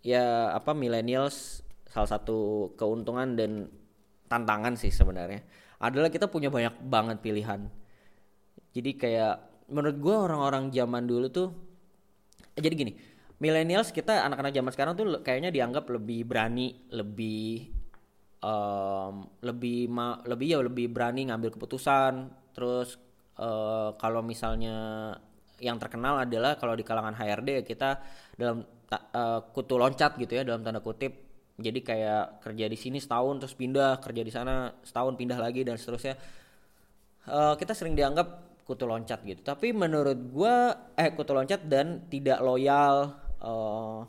[0.00, 3.68] ya apa millennials salah satu keuntungan dan
[4.32, 5.44] tantangan sih sebenarnya.
[5.76, 7.68] Adalah kita punya banyak banget pilihan.
[8.72, 11.48] Jadi kayak menurut gue orang-orang zaman dulu tuh
[12.58, 12.92] jadi gini
[13.40, 17.79] millennials kita anak-anak zaman sekarang tuh kayaknya dianggap lebih berani lebih
[18.44, 22.28] um, lebih ma lebih ya lebih berani ngambil keputusan.
[22.56, 22.96] Terus
[23.38, 25.12] uh, kalau misalnya
[25.60, 28.00] yang terkenal adalah kalau di kalangan HRD kita
[28.36, 31.28] dalam uh, kutu loncat gitu ya dalam tanda kutip.
[31.60, 35.76] Jadi kayak kerja di sini setahun terus pindah kerja di sana setahun pindah lagi dan
[35.76, 36.16] seterusnya.
[37.28, 39.44] Uh, kita sering dianggap kutu loncat gitu.
[39.44, 40.54] Tapi menurut gue
[40.96, 43.12] eh kutu loncat dan tidak loyal
[43.44, 44.08] uh,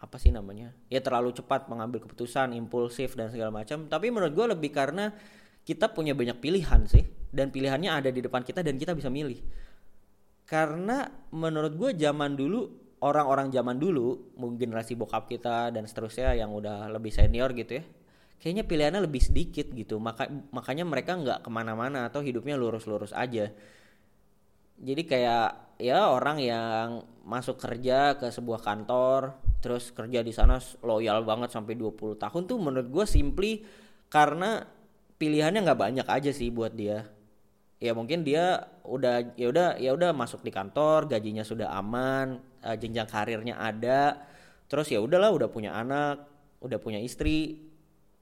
[0.00, 0.72] apa sih namanya?
[0.88, 3.84] Ya terlalu cepat mengambil keputusan impulsif dan segala macam.
[3.86, 5.12] Tapi menurut gue lebih karena
[5.62, 7.04] kita punya banyak pilihan sih.
[7.30, 9.38] Dan pilihannya ada di depan kita dan kita bisa milih.
[10.48, 12.66] Karena menurut gue zaman dulu
[13.04, 17.84] orang-orang zaman dulu mungkin generasi bokap kita dan seterusnya yang udah lebih senior gitu ya
[18.40, 20.00] kayaknya pilihannya lebih sedikit gitu.
[20.00, 23.52] Maka makanya mereka nggak ke mana-mana atau hidupnya lurus-lurus aja.
[24.80, 31.22] Jadi kayak ya orang yang masuk kerja ke sebuah kantor terus kerja di sana loyal
[31.22, 33.60] banget sampai 20 tahun tuh menurut gue simply
[34.08, 34.64] karena
[35.20, 37.04] pilihannya nggak banyak aja sih buat dia.
[37.80, 42.76] Ya mungkin dia udah ya udah ya udah masuk di kantor gajinya sudah aman uh,
[42.76, 44.20] jenjang karirnya ada
[44.68, 46.28] terus ya udahlah udah punya anak
[46.60, 47.56] udah punya istri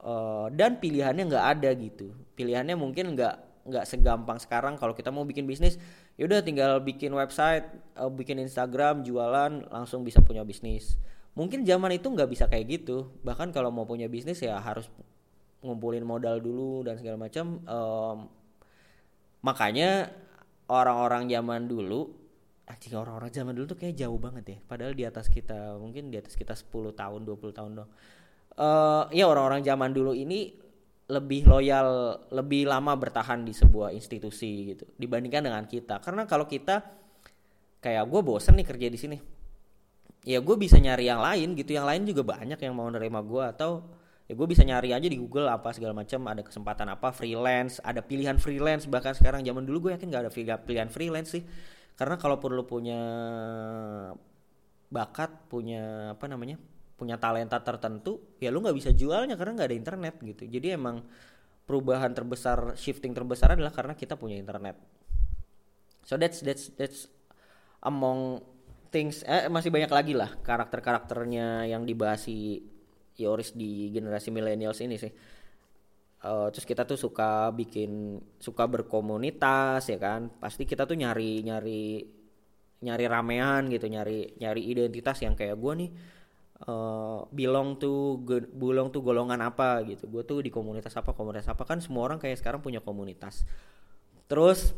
[0.02, 2.14] uh, dan pilihannya nggak ada gitu.
[2.38, 5.76] Pilihannya mungkin nggak nggak segampang sekarang kalau kita mau bikin bisnis
[6.16, 7.68] ya udah tinggal bikin website
[8.00, 10.96] uh, bikin Instagram jualan langsung bisa punya bisnis
[11.38, 13.14] mungkin zaman itu nggak bisa kayak gitu.
[13.22, 14.90] Bahkan kalau mau punya bisnis ya harus
[15.62, 18.26] ngumpulin modal dulu dan segala macam um,
[19.42, 20.10] makanya
[20.66, 22.10] orang-orang zaman dulu
[22.68, 24.58] anjing orang-orang zaman dulu tuh kayak jauh banget ya.
[24.66, 27.90] Padahal di atas kita mungkin di atas kita 10 tahun 20 tahun dong.
[28.58, 30.50] Uh, ya orang-orang zaman dulu ini
[31.08, 36.02] lebih loyal lebih lama bertahan di sebuah institusi gitu dibandingkan dengan kita.
[36.02, 36.82] Karena kalau kita
[37.78, 39.37] kayak gue bosen nih kerja di sini
[40.28, 41.72] ya gue bisa nyari yang lain gitu.
[41.72, 43.88] Yang lain juga banyak yang mau nerima gue atau
[44.28, 47.08] ya gue bisa nyari aja di Google apa segala macam ada kesempatan apa?
[47.16, 47.80] Freelance.
[47.80, 48.84] Ada pilihan freelance.
[48.84, 51.42] Bahkan sekarang zaman dulu gue yakin gak ada pilihan freelance sih.
[51.96, 53.00] Karena kalau perlu punya
[54.88, 56.56] bakat punya apa namanya
[56.96, 60.44] punya talenta tertentu ya lu nggak bisa jualnya karena nggak ada internet gitu.
[60.48, 61.04] Jadi emang
[61.68, 64.80] perubahan terbesar shifting terbesar adalah karena kita punya internet.
[66.08, 67.12] So that's that's that's
[67.84, 68.40] among
[68.88, 72.62] things eh, masih banyak lagi lah karakter-karakternya yang dibahas si
[73.18, 75.12] Yoris di generasi millennials ini sih.
[76.18, 80.30] Uh, terus kita tuh suka bikin suka berkomunitas ya kan?
[80.38, 82.02] Pasti kita tuh nyari nyari
[82.78, 85.90] nyari ramean gitu nyari nyari identitas yang kayak gue nih
[86.66, 88.22] uh, belong tuh
[88.54, 90.10] belong tuh golongan apa gitu.
[90.10, 91.62] Gue tuh di komunitas apa komunitas apa.
[91.66, 93.46] Kan semua orang kayak sekarang punya komunitas.
[94.26, 94.74] Terus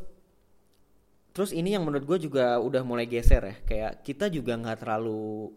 [1.31, 5.55] terus ini yang menurut gue juga udah mulai geser ya kayak kita juga nggak terlalu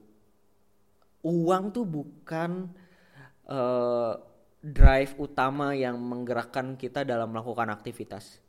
[1.24, 2.68] uang tuh bukan
[3.48, 4.14] uh,
[4.64, 8.40] drive utama yang menggerakkan kita dalam melakukan aktivitas.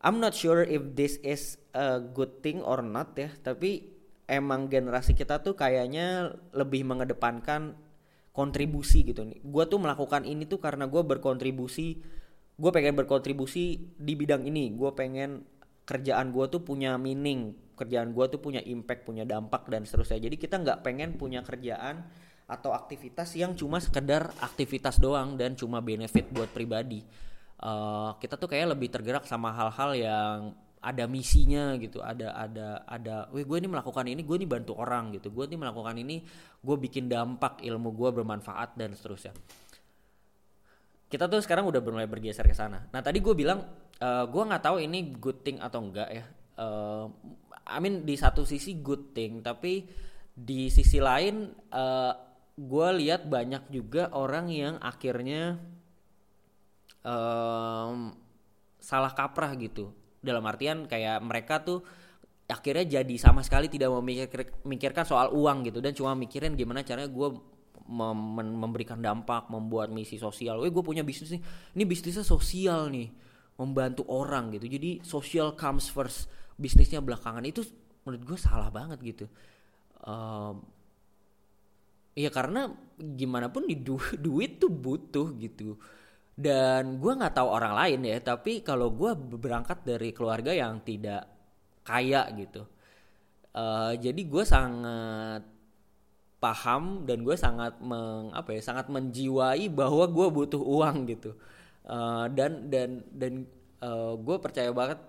[0.00, 3.92] I'm not sure if this is a good thing or not ya, tapi
[4.24, 7.76] emang generasi kita tuh kayaknya lebih mengedepankan
[8.32, 9.44] kontribusi gitu nih.
[9.44, 12.00] Gue tuh melakukan ini tuh karena gue berkontribusi,
[12.56, 14.72] gue pengen berkontribusi di bidang ini.
[14.72, 15.44] Gue pengen
[15.90, 20.30] kerjaan gue tuh punya meaning, kerjaan gue tuh punya impact, punya dampak dan seterusnya.
[20.30, 22.06] Jadi kita nggak pengen punya kerjaan
[22.46, 27.02] atau aktivitas yang cuma sekedar aktivitas doang dan cuma benefit buat pribadi.
[27.58, 30.38] Uh, kita tuh kayak lebih tergerak sama hal-hal yang
[30.80, 35.12] ada misinya gitu ada ada ada wih gue ini melakukan ini gue ini bantu orang
[35.12, 36.24] gitu gue ini melakukan ini
[36.56, 39.36] gue bikin dampak ilmu gue bermanfaat dan seterusnya
[41.10, 42.86] kita tuh sekarang udah mulai bergeser ke sana.
[42.94, 43.66] Nah tadi gue bilang
[43.98, 46.24] uh, gue nggak tahu ini good thing atau enggak ya.
[46.54, 47.10] Uh,
[47.66, 49.90] I mean di satu sisi good thing tapi
[50.30, 52.14] di sisi lain uh,
[52.54, 55.58] gue lihat banyak juga orang yang akhirnya
[57.02, 58.14] um,
[58.78, 59.90] salah kaprah gitu.
[60.22, 61.82] Dalam artian kayak mereka tuh
[62.46, 67.28] akhirnya jadi sama sekali tidak memikirkan soal uang gitu dan cuma mikirin gimana caranya gue
[67.88, 70.60] mem memberikan dampak membuat misi sosial.
[70.60, 71.42] Wih gue punya bisnis nih,
[71.78, 73.08] ini bisnisnya sosial nih,
[73.56, 74.66] membantu orang gitu.
[74.68, 77.64] Jadi social comes first, bisnisnya belakangan itu
[78.04, 79.26] menurut gue salah banget gitu.
[80.00, 80.64] Um,
[82.16, 85.78] ya karena gimana pun di du duit tuh butuh gitu
[86.40, 91.28] dan gue nggak tahu orang lain ya tapi kalau gue berangkat dari keluarga yang tidak
[91.84, 92.64] kaya gitu
[93.56, 95.42] uh, jadi gue sangat
[96.40, 101.36] paham dan gue sangat meng, apa ya sangat menjiwai bahwa gue butuh uang gitu.
[101.84, 103.44] Uh, dan dan dan
[103.84, 105.00] uh, gue percaya banget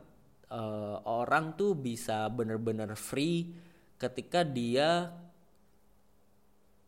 [0.52, 3.56] uh, orang tuh bisa bener-bener free
[3.96, 5.08] ketika dia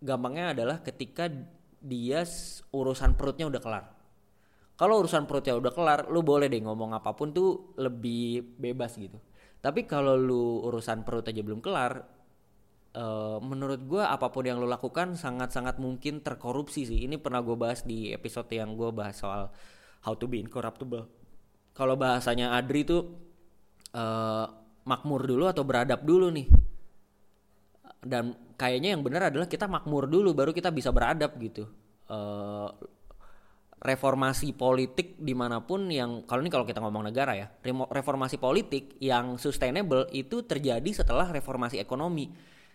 [0.03, 1.31] gampangnya adalah ketika
[1.79, 2.27] dia
[2.75, 3.85] urusan perutnya udah kelar.
[4.75, 9.15] Kalau urusan perutnya udah kelar lu boleh deh ngomong apa pun tuh lebih bebas gitu.
[9.63, 12.03] Tapi kalau lu urusan perut aja belum kelar
[12.97, 16.99] uh, menurut gue apa pun yang lu lakukan sangat-sangat mungkin terkorupsi sih.
[17.05, 19.49] Ini pernah gue bahas di episode yang gue bahas soal
[20.05, 21.09] how to be incorruptible.
[21.73, 23.01] Kalau bahasanya Adri tuh
[23.97, 24.45] uh,
[24.85, 26.47] makmur dulu atau beradab dulu nih?
[28.03, 31.65] Dan kayaknya yang benar adalah kita makmur dulu baru kita bisa beradab gitu.
[32.05, 32.69] Uh,
[33.83, 38.95] reformasi politik di mana pun yang kalau ini kalau kita ngomong negara ya reformasi politik
[39.03, 42.31] yang sustainable itu terjadi setelah reformasi ekonomi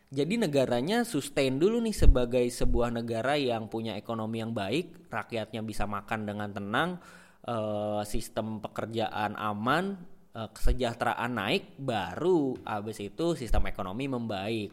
[0.08, 5.84] jadi negaranya sustain dulu nih sebagai sebuah negara yang punya ekonomi yang baik rakyatnya bisa
[5.84, 6.96] makan dengan tenang
[7.44, 10.00] eh, sistem pekerjaan aman
[10.32, 14.70] eh, kesejahteraan naik baru abis itu sistem ekonomi membaik.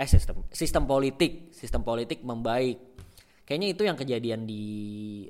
[0.00, 2.80] Eh sistem sistem politik sistem politik membaik.
[3.44, 4.64] Kayaknya itu yang kejadian di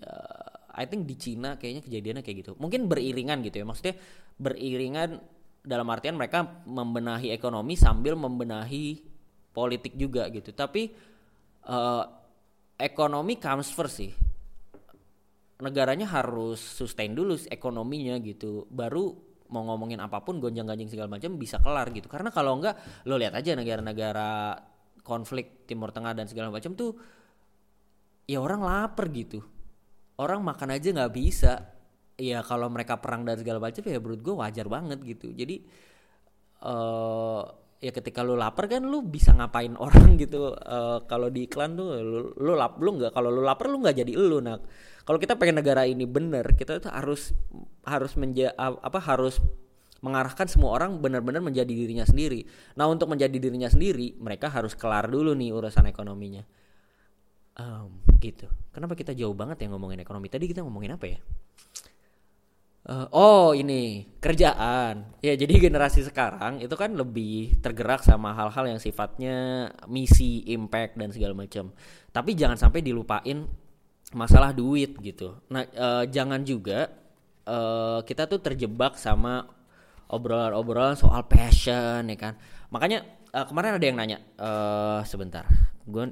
[0.04, 2.52] uh, I think di Cina kayaknya kejadiannya kayak gitu.
[2.60, 3.96] Mungkin beriringan gitu ya maksudnya
[4.36, 5.18] beriringan
[5.64, 9.10] dalam artian mereka membenahi ekonomi sambil membenahi
[9.50, 10.54] politik juga gitu.
[10.54, 10.90] Tapi
[11.66, 12.04] uh,
[12.78, 14.12] ekonomi comes first sih.
[15.60, 18.64] Negaranya harus sustain dulu ekonominya gitu.
[18.72, 22.08] Baru mau ngomongin apa pun gonjang ganjing segala macam bisa kelar gitu.
[22.08, 24.56] Karena kalau enggak lo lihat aja negara-negara
[25.04, 26.96] konflik Timur Tengah dan segala macam tuh
[28.24, 29.42] ya orang lapar gitu.
[30.16, 31.52] Orang makan aja nggak bisa.
[32.20, 35.32] Ya kalau mereka perang dan segala macam ya menurut gue wajar banget gitu.
[35.32, 35.64] Jadi
[36.64, 37.42] uh,
[37.80, 41.96] ya ketika lu lapar kan lu bisa ngapain orang gitu uh, kalau di iklan tuh
[42.00, 44.60] lu, lu lap lu nggak kalau lu lapar lu nggak jadi lu nah
[45.08, 47.32] kalau kita pengen negara ini bener kita tuh harus
[47.88, 49.40] harus menja apa harus
[50.00, 52.48] mengarahkan semua orang benar-benar menjadi dirinya sendiri.
[52.76, 56.40] Nah untuk menjadi dirinya sendiri mereka harus kelar dulu nih urusan ekonominya.
[57.60, 58.48] Um, gitu.
[58.72, 60.32] Kenapa kita jauh banget ya ngomongin ekonomi?
[60.32, 61.20] Tadi kita ngomongin apa ya
[62.88, 65.18] uh, oh ini kerjaan.
[65.20, 71.12] Ya jadi generasi sekarang itu kan lebih tergerak sama hal-hal yang sifatnya misi impact dan
[71.12, 71.74] segala macam.
[72.14, 73.44] Tapi jangan sampai dilupain
[74.16, 75.36] masalah duit gitu.
[75.52, 76.88] Nah uh, jangan juga
[77.44, 79.44] uh, kita tuh terjebak sama
[80.10, 82.34] obrolan-obrolan soal passion ya kan?
[82.72, 85.44] Makanya uh, kemarin ada yang nanya uh, sebentar.
[85.84, 86.10] Gue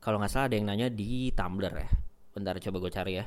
[0.00, 1.90] kalau nggak salah ada yang nanya di Tumblr ya.
[2.30, 3.26] Bentar coba gue cari ya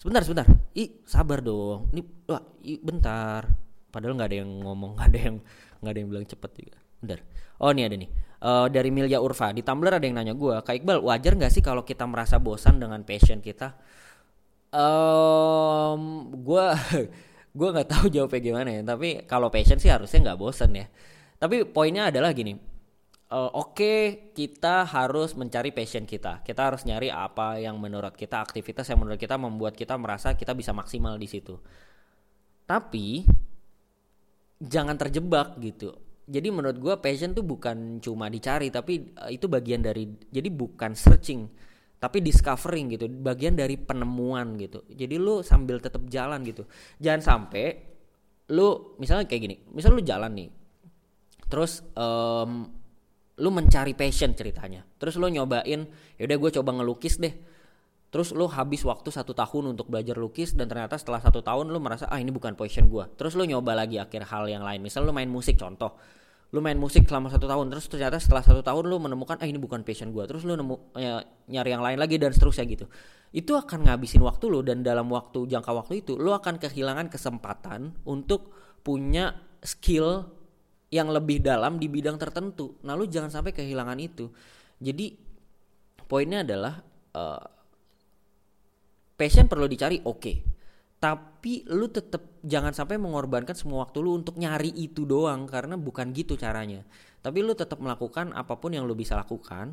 [0.00, 0.46] sebentar sebentar.
[0.72, 1.92] Ih sabar dong.
[1.92, 3.44] Ini wah ih, bentar.
[3.92, 5.36] Padahal nggak ada yang ngomong nggak ada yang
[5.84, 6.78] nggak ada yang bilang cepet juga.
[7.04, 7.20] Bentar.
[7.60, 8.10] Oh ini ada nih.
[8.40, 9.52] Uh, dari Milya Urfa.
[9.52, 12.80] Di Tumblr ada yang nanya gue kak Iqbal wajar nggak sih kalau kita merasa bosan
[12.80, 13.76] dengan passion kita?
[14.72, 16.66] Um, gue
[17.58, 18.82] gue nggak tahu jawabnya gimana ya.
[18.82, 20.88] Tapi kalau passion sih harusnya nggak bosan ya.
[21.36, 22.69] Tapi poinnya adalah gini
[23.30, 23.98] uh, oke okay,
[24.34, 26.42] kita harus mencari passion kita.
[26.42, 30.52] Kita harus nyari apa yang menurut kita aktivitas yang menurut kita membuat kita merasa kita
[30.52, 31.54] bisa maksimal di situ.
[32.66, 33.26] Tapi
[34.60, 35.96] jangan terjebak gitu.
[36.30, 40.94] jadi menurut gue passion tuh bukan cuma dicari tapi uh, itu bagian dari jadi bukan
[40.94, 41.48] searching
[41.98, 46.70] tapi discovering gitu bagian dari penemuan gitu jadi lu sambil tetap jalan gitu
[47.02, 47.82] jangan sampai
[48.54, 50.50] lu misalnya kayak gini misal lu jalan nih
[51.50, 52.79] terus um,
[53.40, 54.84] lu mencari passion ceritanya.
[55.00, 55.88] Terus lu nyobain
[56.20, 57.32] yaudah gue coba ngelukis deh.
[58.10, 61.78] Terus lu habis waktu satu tahun untuk belajar lukis dan ternyata setelah satu tahun lu
[61.78, 64.84] merasa ah ini bukan passion gue terus lu nyoba lagi akhir hal yang lain.
[64.84, 65.96] Misal lu main musik contoh.
[66.50, 69.62] Lu main musik selama satu tahun terus ternyata setelah satu tahun lu menemukan ah ini
[69.62, 72.90] bukan passion gue terus lu nemu ya, nyari yang lain lagi dan seterusnya gitu.
[73.30, 77.94] Itu akan ngabisin waktu lu dan dalam waktu jangka waktu itu lu akan kehilangan kesempatan
[78.02, 78.50] untuk
[78.82, 80.39] punya skill
[80.90, 82.78] yang lebih dalam di bidang tertentu.
[82.82, 84.26] Nah lu jangan sampai kehilangan itu.
[84.82, 85.14] Jadi
[86.04, 86.82] poinnya adalah
[87.14, 87.46] uh,
[89.14, 90.18] passion perlu dicari oke.
[90.20, 90.38] Okay.
[91.00, 96.12] tapi lu tetap jangan sampai mengorbankan semua waktu lu untuk nyari itu doang karena bukan
[96.12, 96.84] gitu caranya.
[97.24, 99.72] Tapi lu tetap melakukan apa pun yang lu bisa lakukan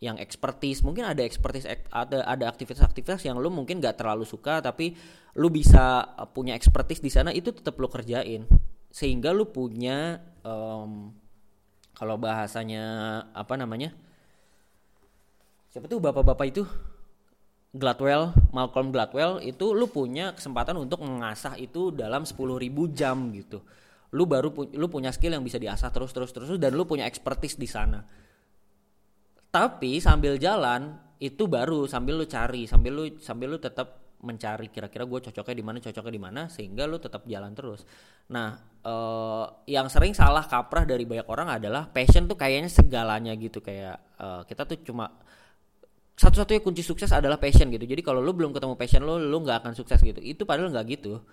[0.00, 4.96] yang ekspertis mungkin ada ekspertis ada ada aktivitas-aktivitas yang lu mungkin gak terlalu suka tapi
[5.36, 8.48] lu bisa uh, punya ekspertis di sana itu tetap lu kerjain
[8.90, 11.14] sehingga lu punya um,
[11.94, 12.84] kalau bahasanya
[13.30, 13.94] apa namanya
[15.70, 16.62] siapa tuh bapak-bapak itu
[17.70, 22.34] Gladwell, Malcolm Gladwell itu lu punya kesempatan untuk mengasah itu dalam 10.000
[22.90, 23.62] jam gitu.
[24.10, 27.06] Lu baru pu lu punya skill yang bisa diasah terus terus terus dan lu punya
[27.06, 28.02] expertise di sana.
[29.54, 35.08] Tapi sambil jalan itu baru sambil lu cari, sambil lu sambil lu tetap mencari kira-kira
[35.08, 37.84] gue cocoknya di mana, cocoknya di mana sehingga lu tetap jalan terus.
[38.30, 43.64] Nah, eh, yang sering salah kaprah dari banyak orang adalah passion tuh kayaknya segalanya gitu.
[43.64, 45.08] Kayak eh, kita tuh cuma
[46.20, 47.88] satu-satunya kunci sukses adalah passion gitu.
[47.88, 50.20] Jadi kalau lu belum ketemu passion lo lu nggak akan sukses gitu.
[50.20, 51.24] Itu padahal nggak gitu.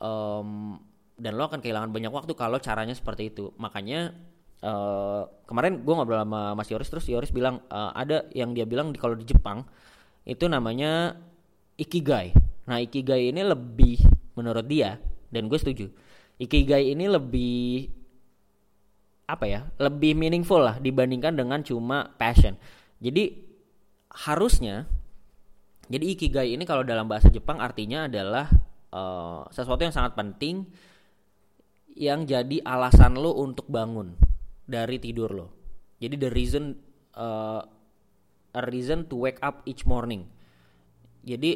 [0.00, 0.80] Um,
[1.20, 3.52] dan lo akan kehilangan banyak waktu kalau caranya seperti itu.
[3.60, 4.16] Makanya
[4.64, 8.88] uh, kemarin gue ngobrol sama Mas Yoris terus Yoris bilang uh, ada yang dia bilang
[8.88, 9.68] di kalau di Jepang
[10.24, 11.12] itu namanya
[11.76, 12.32] ikigai
[12.66, 14.02] nah ikigai ini lebih
[14.34, 14.98] menurut dia
[15.30, 15.86] dan gue setuju
[16.36, 17.88] ikigai ini lebih
[19.26, 22.58] apa ya lebih meaningful lah dibandingkan dengan cuma passion
[22.98, 23.32] jadi
[24.26, 24.88] harusnya
[25.86, 28.50] jadi ikigai ini kalau dalam bahasa Jepang artinya adalah
[28.90, 30.66] uh, sesuatu yang sangat penting
[31.96, 34.18] yang jadi alasan lo untuk bangun
[34.66, 35.48] dari tidur lo.
[36.02, 36.76] Jadi the reason
[37.14, 37.62] uh,
[38.52, 40.26] a reason to wake up each morning.
[41.26, 41.50] Jadi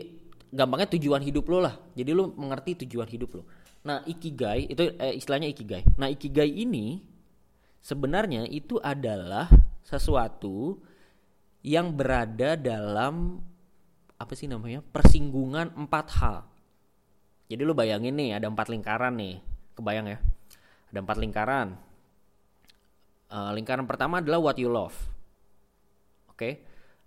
[0.50, 1.78] gampangnya tujuan hidup lo lah.
[1.94, 3.42] Jadi lo mengerti tujuan hidup lo.
[3.87, 5.87] Nah, ikigai itu eh, istilahnya ikigai.
[5.96, 7.00] Nah, ikigai ini
[7.80, 9.48] sebenarnya itu adalah
[9.87, 10.76] sesuatu
[11.64, 13.40] yang berada dalam
[14.20, 16.38] apa sih namanya persinggungan empat hal.
[17.48, 19.40] Jadi lu bayangin nih ada empat lingkaran nih,
[19.74, 20.18] kebayang ya?
[20.92, 21.68] Ada empat lingkaran.
[23.30, 24.94] Uh, lingkaran pertama adalah what you love.
[26.28, 26.52] Oke, okay?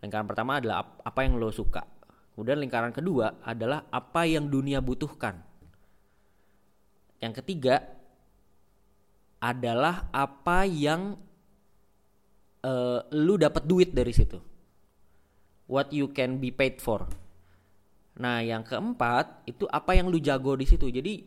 [0.01, 1.92] lingkaran pertama adalah ap apa yang lo suka.
[2.33, 5.37] Kemudian lingkaran kedua adalah apa yang dunia butuhkan.
[7.21, 7.85] Yang ketiga
[9.37, 11.13] adalah apa yang
[12.65, 14.41] uh, lu dapat duit dari situ.
[15.69, 17.05] What you can be paid for.
[18.17, 20.89] Nah, yang keempat itu apa yang lu jago di situ.
[20.89, 21.21] Jadi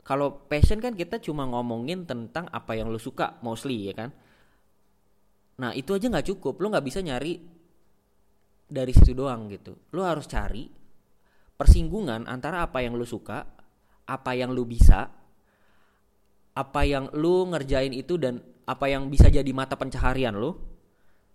[0.00, 4.10] kalau passion kan kita cuma ngomongin tentang apa yang lu suka mostly ya kan.
[5.60, 6.56] Nah, itu aja nggak cukup.
[6.62, 7.57] Lu nggak bisa nyari
[8.68, 9.74] dari situ doang gitu.
[9.96, 10.68] Lu harus cari
[11.58, 13.42] persinggungan antara apa yang lu suka,
[14.06, 15.10] apa yang lu bisa,
[16.54, 20.60] apa yang lu ngerjain itu dan apa yang bisa jadi mata pencaharian lo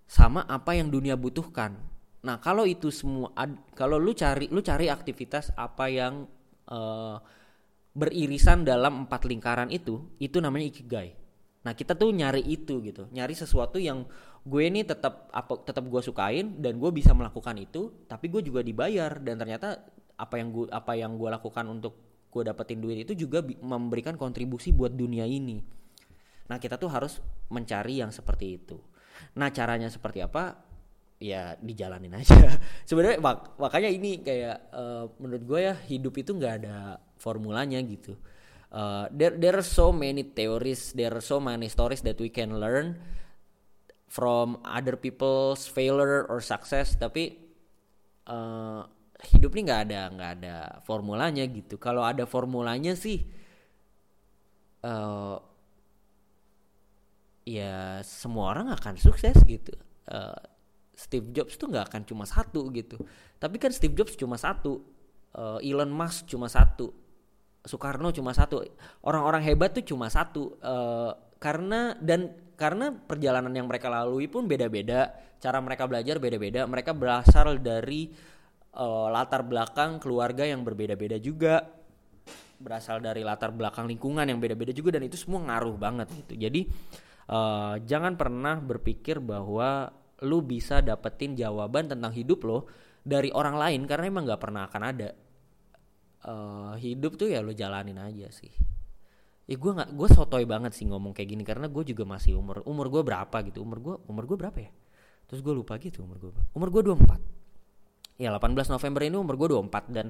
[0.06, 1.74] sama apa yang dunia butuhkan.
[2.24, 3.34] Nah, kalau itu semua
[3.76, 6.24] kalau lu cari lu cari aktivitas apa yang
[6.72, 7.18] uh,
[7.94, 11.14] beririsan dalam empat lingkaran itu, itu namanya ikigai.
[11.64, 14.04] Nah, kita tuh nyari itu gitu, nyari sesuatu yang
[14.44, 18.60] gue ini tetap apa tetap gue sukain dan gue bisa melakukan itu, tapi gue juga
[18.60, 19.80] dibayar dan ternyata
[20.20, 21.94] apa yang gue apa yang gue lakukan untuk
[22.34, 25.62] gue dapetin duit itu juga memberikan kontribusi buat dunia ini.
[26.50, 28.78] Nah, kita tuh harus mencari yang seperti itu.
[29.40, 30.60] Nah, caranya seperti apa?
[31.24, 32.36] Ya dijalanin aja.
[32.90, 38.20] Sebenarnya mak makanya ini kayak uh, menurut gue ya hidup itu nggak ada formulanya gitu.
[38.74, 42.58] Uh, there there are so many theories, there are so many stories that we can
[42.58, 42.98] learn
[44.14, 46.94] from other people's failure or success.
[46.94, 47.34] Tapi
[48.30, 48.86] uh,
[49.34, 50.56] hidup ini nggak ada nggak ada
[50.86, 51.82] formulanya gitu.
[51.82, 53.26] Kalau ada formulanya sih.
[54.84, 55.40] Uh,
[57.44, 59.76] ya semua orang akan sukses gitu
[60.12, 60.40] uh,
[60.96, 62.96] Steve Jobs tuh nggak akan cuma satu gitu
[63.38, 64.80] tapi kan Steve Jobs cuma satu
[65.36, 66.96] uh, Elon Musk cuma satu
[67.64, 68.64] Soekarno cuma satu
[69.08, 75.14] orang-orang hebat tuh cuma satu uh, karena dan karena perjalanan yang mereka lalui pun beda-beda
[75.42, 78.10] cara mereka belajar beda-beda mereka berasal dari
[78.78, 81.62] uh, latar belakang keluarga yang berbeda-beda juga
[82.64, 86.40] berasal dari latar belakang lingkungan yang beda-beda juga dan itu semua ngaruh banget gitu.
[86.40, 86.64] Jadi
[87.28, 89.92] uh, jangan pernah berpikir bahwa
[90.24, 92.60] lu bisa dapetin jawaban tentang hidup lo
[93.04, 95.10] dari orang lain karena emang nggak pernah akan ada.
[96.24, 98.48] Uh, hidup tuh ya lo jalanin aja sih
[99.44, 102.64] ya gue nggak gue sotoy banget sih ngomong kayak gini karena gue juga masih umur
[102.64, 104.72] umur gue berapa gitu umur gue umur gue berapa ya?
[105.28, 109.48] Terus gue lupa gitu umur gue umur gue 24 ya 18 November ini umur gue
[109.58, 110.08] 24 dan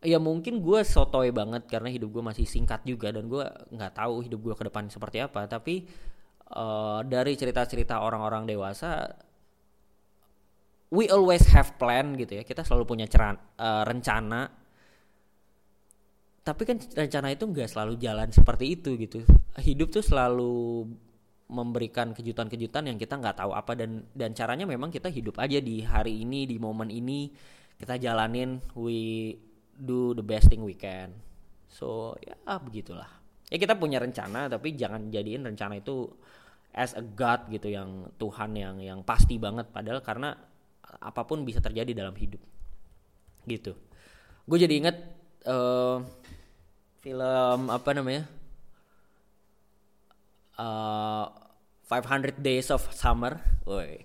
[0.00, 3.44] ya mungkin gue sotoy banget karena hidup gue masih singkat juga dan gue
[3.76, 5.44] nggak tahu hidup gue ke depan seperti apa.
[5.44, 5.84] Tapi
[6.56, 9.12] uh, dari cerita-cerita orang-orang dewasa
[10.90, 12.42] we always have plan gitu ya.
[12.42, 14.48] Kita selalu punya ceran, uh, rencana
[16.40, 19.20] tapi kan rencana itu nggak selalu jalan seperti itu gitu.
[19.60, 20.88] Hidup tuh selalu
[21.50, 25.84] memberikan kejutan-kejutan yang kita nggak tahu apa dan dan caranya memang kita hidup aja di
[25.84, 27.28] hari ini di momen ini.
[27.76, 29.34] Kita jalanin we
[29.76, 31.12] do the best thing we can.
[31.68, 33.08] So ya begitulah.
[33.52, 36.08] Ya kita punya rencana tapi jangan jadiin rencana itu
[36.70, 39.68] as a god gitu yang Tuhan yang yang pasti banget.
[39.68, 40.32] Padahal karena
[41.04, 42.40] apa pun bisa terjadi dalam hidup.
[43.44, 43.76] Gitu.
[44.48, 44.96] Gue jadi inget
[45.46, 46.02] uh,
[47.00, 48.28] film apa namanya?
[50.60, 51.24] Uh,
[51.88, 53.40] eh, 500 Days of Summer.
[53.64, 54.04] Woi,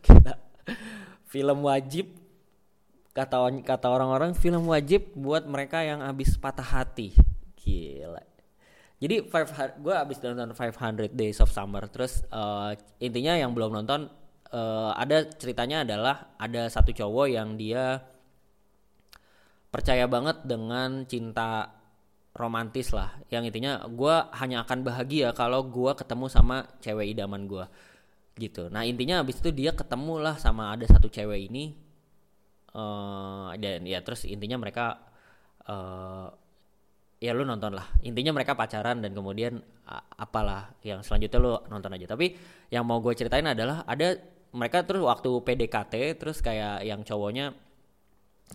[1.32, 2.16] film wajib
[3.16, 7.16] kata kata orang-orang film wajib buat mereka yang habis patah hati.
[7.60, 8.24] Gila.
[8.96, 9.52] Jadi five
[9.84, 11.84] gue habis nonton 500 Days of Summer.
[11.91, 12.72] Terus uh,
[13.04, 14.08] intinya yang belum nonton
[14.56, 18.00] uh, ada ceritanya adalah ada satu cowok yang dia
[19.68, 21.68] percaya banget dengan cinta
[22.36, 23.15] romantis lah.
[23.31, 27.65] Yang intinya gue hanya akan bahagia kalau gue ketemu sama cewek idaman gue
[28.36, 28.67] gitu.
[28.67, 31.71] Nah intinya habis itu dia ketemu lah sama ada satu cewek ini.
[32.75, 34.99] Uh, dan ya terus intinya mereka
[35.71, 36.27] uh,
[37.23, 37.88] ya lu nonton lah.
[38.03, 39.63] Intinya mereka pacaran dan kemudian
[40.19, 42.11] apalah yang selanjutnya lu nonton aja.
[42.11, 42.36] Tapi
[42.67, 44.19] yang mau gue ceritain adalah ada
[44.51, 47.55] mereka terus waktu PDKT terus kayak yang cowoknya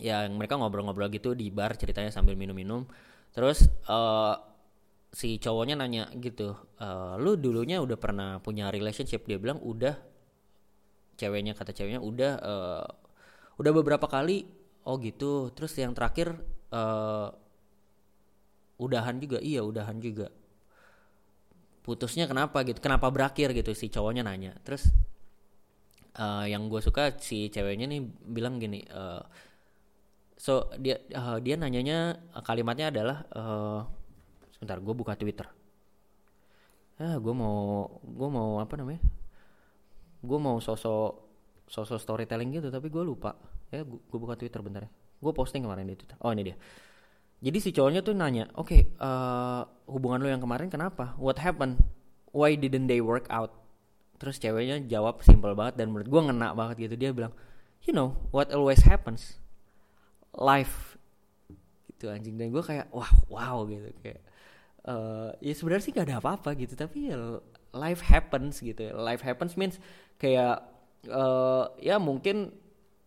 [0.00, 2.86] yang mereka ngobrol-ngobrol gitu di bar ceritanya sambil minum-minum
[3.30, 4.34] terus uh,
[5.10, 9.26] si cowoknya nanya gitu uh, lu dulunya udah pernah punya relationship?
[9.26, 9.98] Dia bilang udah.
[11.18, 12.86] Ceweknya kata ceweknya udah uh,
[13.60, 14.48] udah beberapa kali.
[14.88, 15.52] Oh gitu.
[15.52, 16.32] Terus yang terakhir
[16.72, 17.28] uh,
[18.80, 19.38] udahan juga.
[19.42, 20.32] Iya udahan juga.
[21.84, 24.56] Putusnya kenapa gitu kenapa berakhir gitu si cowoknya nanya.
[24.64, 24.88] Terus
[26.16, 29.20] uh, yang gue suka si ceweknya nih bilang gini uh,
[30.40, 33.84] so dia uh, dia nanyanya kalimatnya adalah uh,
[34.56, 35.44] sebentar gue buka twitter.
[36.96, 39.04] Ah gue mau gue mau apa namanya?
[40.24, 41.28] Gue mau sosok
[41.68, 43.36] sosok storytelling gitu tapi gue lupa.
[43.68, 44.90] Ya gue buka twitter bentar ya.
[45.20, 46.16] Gue posting kemarin di twitter.
[46.24, 46.56] Oh ini dia.
[47.44, 49.62] Jadi si cowoknya tuh nanya oke okay, uh, eh,
[49.92, 51.20] hubungan lo yang kemarin kenapa?
[51.20, 51.84] What happened?
[52.32, 53.52] Why didn't they work out?
[54.16, 56.96] Terus ceweknya jawab simple banget dan menurut gue ngena banget gitu.
[56.96, 57.36] Dia bilang
[57.84, 59.36] you know what always happens
[60.38, 60.98] life
[61.96, 62.38] gitu anjing.
[62.38, 63.90] Dan gue kayak wah wow gitu.
[64.02, 64.22] Kayak
[64.86, 67.38] uh, ya sebenarnya sih gak ada apa-apa gitu tapi ya
[67.74, 68.90] life happens gitu.
[68.94, 69.76] Life happens means
[70.16, 70.64] kayak
[71.08, 72.52] uh, ya mungkin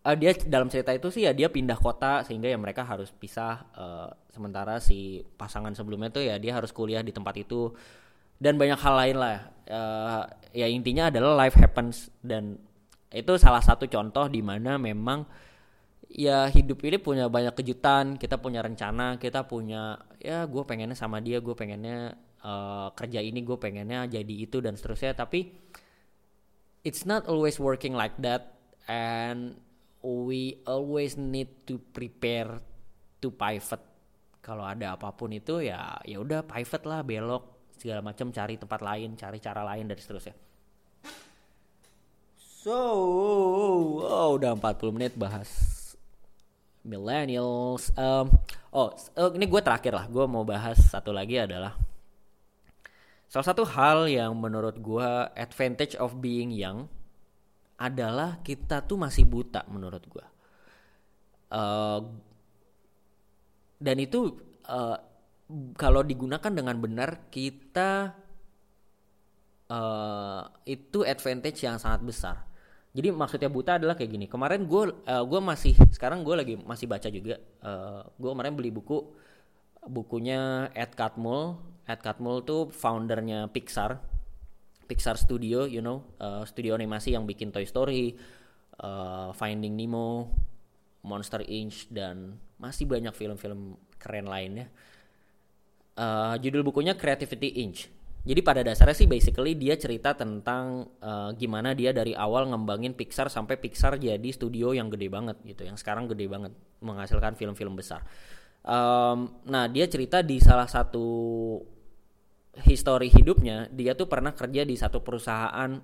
[0.04, 3.64] uh, dia dalam cerita itu sih ya dia pindah kota sehingga ya mereka harus pisah
[3.74, 7.72] uh, sementara si pasangan sebelumnya tuh ya dia harus kuliah di tempat itu.
[8.34, 9.36] Dan banyak hal lain lah
[9.70, 12.10] uh, ya intinya adalah life happens.
[12.20, 12.58] Dan
[13.14, 15.22] itu salah satu contoh di mana memang
[16.14, 21.18] ya hidup ini punya banyak kejutan kita punya rencana kita punya ya gue pengennya sama
[21.18, 25.16] dia gue pengennya uh, kerja ini gue pengennya jadi itu dan seterusnya.
[25.16, 25.50] Tapi
[26.84, 29.56] it's not always working like that and
[30.04, 32.60] we always need to prepare
[33.24, 33.80] to pivot.
[34.44, 38.80] Kalau ada apa pun itu ya ya udah pivot lah belok segala macam cari tempat
[38.84, 40.36] lain cari cara lain dan seterusnya.
[42.36, 42.76] So
[44.04, 45.83] oh, udah 40 menit bahas
[46.84, 48.28] millennials um,
[48.76, 48.92] oh
[49.32, 51.74] ini gue terakhir lah gue mau bahas satu lagi adalah
[53.34, 56.86] Salah satu hal yang menurut gue advantage of being young
[57.74, 60.26] adalah kita tuh masih buta menurut gue.
[61.50, 62.14] Uh,
[63.82, 64.38] dan itu
[64.70, 65.02] uh,
[65.74, 68.14] kalau digunakan dengan benar kita
[69.66, 72.46] uh, itu advantage yang sangat besar.
[72.94, 74.26] Jadi maksudnya buta adalah kayak gini.
[74.30, 77.42] Kemarin gue uh, gue masih sekarang gue lagi masih baca juga.
[77.58, 79.02] Uh, gue kemarin beli buku
[79.84, 84.00] bukunya Ed Catmull Ed Catmull tuh foundernya Pixar
[84.84, 88.12] Pixar Studio, you know, uh, studio animasi yang bikin Toy Story,
[88.84, 90.28] uh, Finding Nemo,
[91.04, 94.68] Monster Inc dan masih banyak film-film keren lainnya.
[95.96, 97.88] Uh, judul bukunya Creativity Inch.
[98.24, 103.28] Jadi pada dasarnya sih basically dia cerita tentang uh, gimana dia dari awal ngembangin Pixar
[103.28, 108.00] sampai Pixar jadi studio yang gede banget gitu, yang sekarang gede banget menghasilkan film-film besar.
[108.64, 111.04] Um, nah dia cerita di salah satu
[112.64, 115.76] histori hidupnya dia tuh pernah kerja di satu perusahaan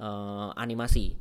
[0.00, 1.12] uh, animasi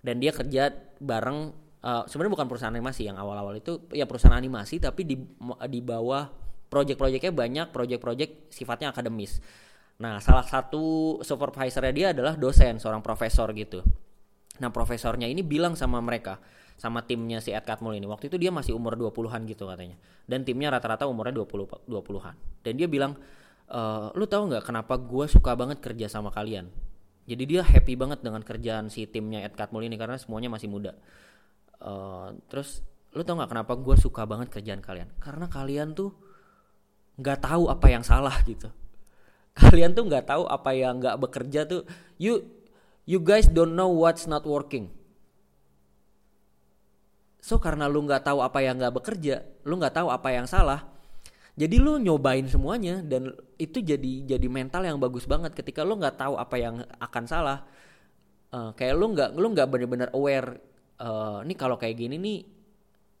[0.00, 1.38] dan dia kerja bareng
[1.84, 5.16] uh, sebenarnya bukan perusahaan animasi yang awal-awal itu ya perusahaan animasi tapi di
[5.68, 6.28] di bawah
[6.70, 9.42] project-projectnya banyak project-project sifatnya akademis.
[10.00, 13.84] Nah, salah satu supervisornya dia adalah dosen, seorang profesor gitu.
[14.64, 16.40] Nah, profesornya ini bilang sama mereka,
[16.80, 18.08] sama timnya si Ed Catmull ini.
[18.08, 20.00] Waktu itu dia masih umur 20-an gitu katanya.
[20.24, 22.64] Dan timnya rata-rata umurnya 20 20-an.
[22.64, 23.12] Dan dia bilang,
[23.68, 23.80] e,
[24.16, 26.72] "Lu tahu nggak kenapa gue suka banget kerja sama kalian?"
[27.28, 30.96] Jadi dia happy banget dengan kerjaan si timnya Ed Catmull ini karena semuanya masih muda.
[31.80, 32.84] Uh, terus
[33.16, 35.08] lu tau nggak kenapa gue suka banget kerjaan kalian?
[35.22, 36.10] Karena kalian tuh
[37.20, 38.72] nggak tahu apa yang salah gitu.
[39.60, 41.84] Kalian tuh nggak tahu apa yang nggak bekerja tuh.
[42.16, 42.48] You
[43.04, 44.88] you guys don't know what's not working.
[47.40, 50.90] So karena lu nggak tahu apa yang nggak bekerja lu nggak tahu apa yang salah
[51.60, 56.16] jadi lu nyobain semuanya dan itu jadi jadi mental yang bagus banget ketika lu nggak
[56.16, 57.68] tahu apa yang akan salah.
[58.48, 60.56] Uh, kayak lu nggak lu nggak bener-bener aware
[60.98, 62.38] uh, nih kalau kayak gini nih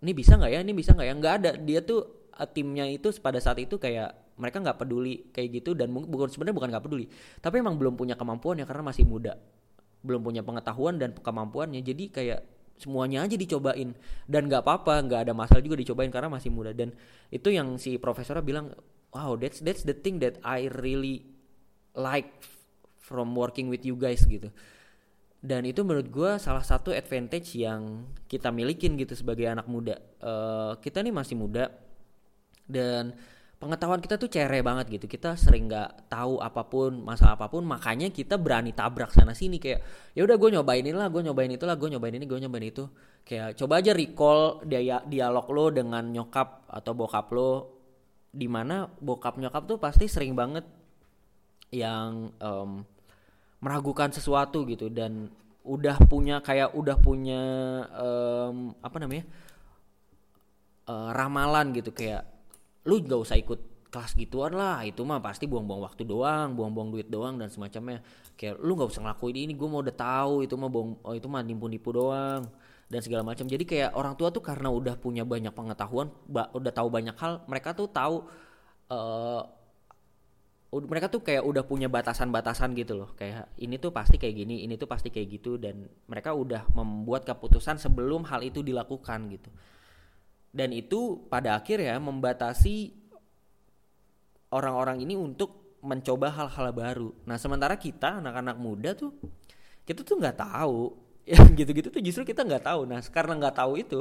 [0.00, 1.14] ini bisa nggak ya ini bisa nggak ya?
[1.20, 1.50] Nggak ada.
[1.60, 2.08] Dia tuh uh,
[2.48, 6.68] timnya itu pada saat itu kayak mereka nggak peduli kayak gitu dan bukan sebenarnya bukan
[6.72, 7.06] nggak peduli
[7.44, 9.36] tapi emang belum punya kemampuan ya karena masih muda
[10.00, 12.40] belum punya pengetahuan dan kemampuannya jadi kayak
[12.80, 13.92] semuanya aja dicobain
[14.24, 16.96] dan nggak apa-apa nggak ada masalah juga dicobain karena masih muda dan
[17.28, 18.72] itu yang si profesornya bilang
[19.12, 21.28] wow that's that's the thing that I really
[21.92, 22.32] like
[23.10, 24.54] from working with you guys gitu.
[25.40, 29.96] Dan itu menurut gue salah satu advantage yang kita milikin gitu sebagai anak muda.
[30.20, 31.72] Uh, kita nih masih muda
[32.70, 33.12] dan
[33.60, 35.04] pengetahuan kita tuh cere banget gitu.
[35.04, 39.60] Kita sering nggak tahu apa pun masalah apa pun makanya kita berani tabrak sana sini.
[39.60, 39.84] Kayak
[40.16, 42.64] ya udah gue nyobain ini lah gue nyobain itu lah gue nyobain ini gue nyobain
[42.64, 42.88] itu.
[43.20, 47.52] Kayak coba aja recall dia dialog lo dengan nyokap atau bokap lo.
[48.32, 50.64] Di mana bokap nyokap tuh pasti sering banget
[51.68, 52.80] yang um,
[53.60, 54.88] meragukan sesuatu gitu.
[54.88, 55.28] Dan
[55.68, 57.42] udah punya kayak udah punya
[57.92, 59.28] um, apa namanya
[60.88, 61.92] uh, ramalan gitu.
[61.92, 62.29] Kayak
[62.88, 63.60] lu gak usah ikut
[63.90, 68.00] kelas gituan lah itu mah pasti buang-buang waktu doang buang-buang duit doang dan semacamnya.
[68.38, 71.26] Kayak lu gak usah ngelakuin ini gue mau udah tahu itu mah bohong oh itu
[71.26, 72.48] mah nipu-nipu doang
[72.86, 73.44] dan segala macam.
[73.44, 77.74] Jadi kayak orang tua tuh karena udah punya banyak pengetahuan udah tahu banyak hal mereka
[77.74, 78.24] tuh tahu
[78.88, 79.42] uh,
[80.70, 83.10] mereka tuh kayak udah punya batasan-batasan gitu loh.
[83.18, 87.26] Kayak ini tuh pasti kayak gini ini tuh pasti kayak gitu dan mereka udah membuat
[87.26, 89.50] keputusan sebelum hal itu dilakukan gitu
[90.50, 92.90] dan itu pada akhirnya membatasi
[94.50, 97.10] orang-orang ini untuk mencoba hal-hal baru.
[97.24, 99.14] Nah sementara kita anak-anak muda tuh
[99.86, 100.92] kita tuh nggak tahu
[101.30, 102.84] ya gitu-gitu tuh justru kita nggak tahu.
[102.84, 104.00] Nah karena nggak tahu itu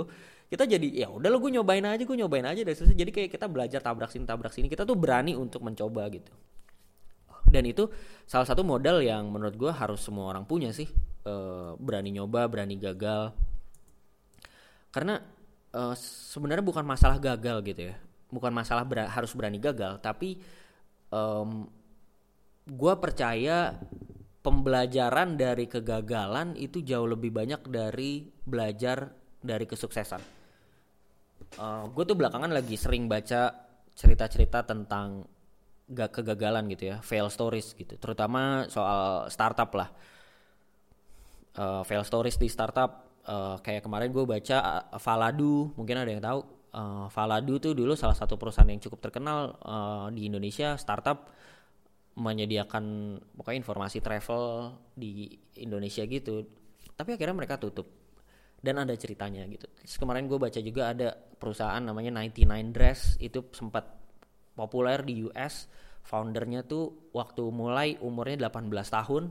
[0.49, 2.97] kita jadi ya udah lo gue nyobain aja gue nyobain aja dan selesai.
[2.97, 6.33] Jadi kayak kita belajar tabrak sini tabrak sini kita tuh berani untuk mencoba gitu.
[7.49, 7.89] Dan itu
[8.25, 10.85] salah satu modal yang menurut gue harus semua orang punya sih
[11.25, 11.33] e,
[11.81, 13.33] berani nyoba berani gagal
[14.93, 15.21] karena
[15.73, 15.95] uh,
[16.33, 17.95] sebenarnya bukan masalah gagal gitu ya.
[18.29, 20.37] Bukan masalah ber harus berani gagal tapi
[21.09, 21.65] um,
[22.69, 23.73] gue percaya
[24.39, 29.11] pembelajaran dari kegagalan itu jauh lebih banyak dari belajar
[29.41, 30.21] dari kesuksesan.
[31.57, 33.51] Uh, eh, gue tuh belakangan lagi sering baca
[33.97, 35.25] cerita-cerita tentang
[35.89, 39.89] gak kegagalan gitu ya fail stories gitu terutama soal startup lah.
[41.57, 44.57] Uh, fail stories di startup uh, kayak kemarin gue baca
[44.87, 46.41] uh, Valadu mungkin ada yang tahu.
[46.69, 50.77] Uh, Valadu tuh dulu salah satu perusahaan yang cukup terkenal uh, di Indonesia.
[50.77, 51.27] Startup
[52.19, 56.45] menyediakan pokoknya informasi travel di Indonesia gitu.
[56.93, 57.87] Tapi akhirnya mereka tutup.
[58.59, 59.71] Dan ada ceritanya gitu.
[59.71, 63.15] Terus kemarin gue baca juga ada perusahaan namanya 99 Dress.
[63.23, 63.87] Itu sempat
[64.53, 65.71] populer di US
[66.03, 69.23] foundernya tuh waktu mulai umurnya 18 tahun.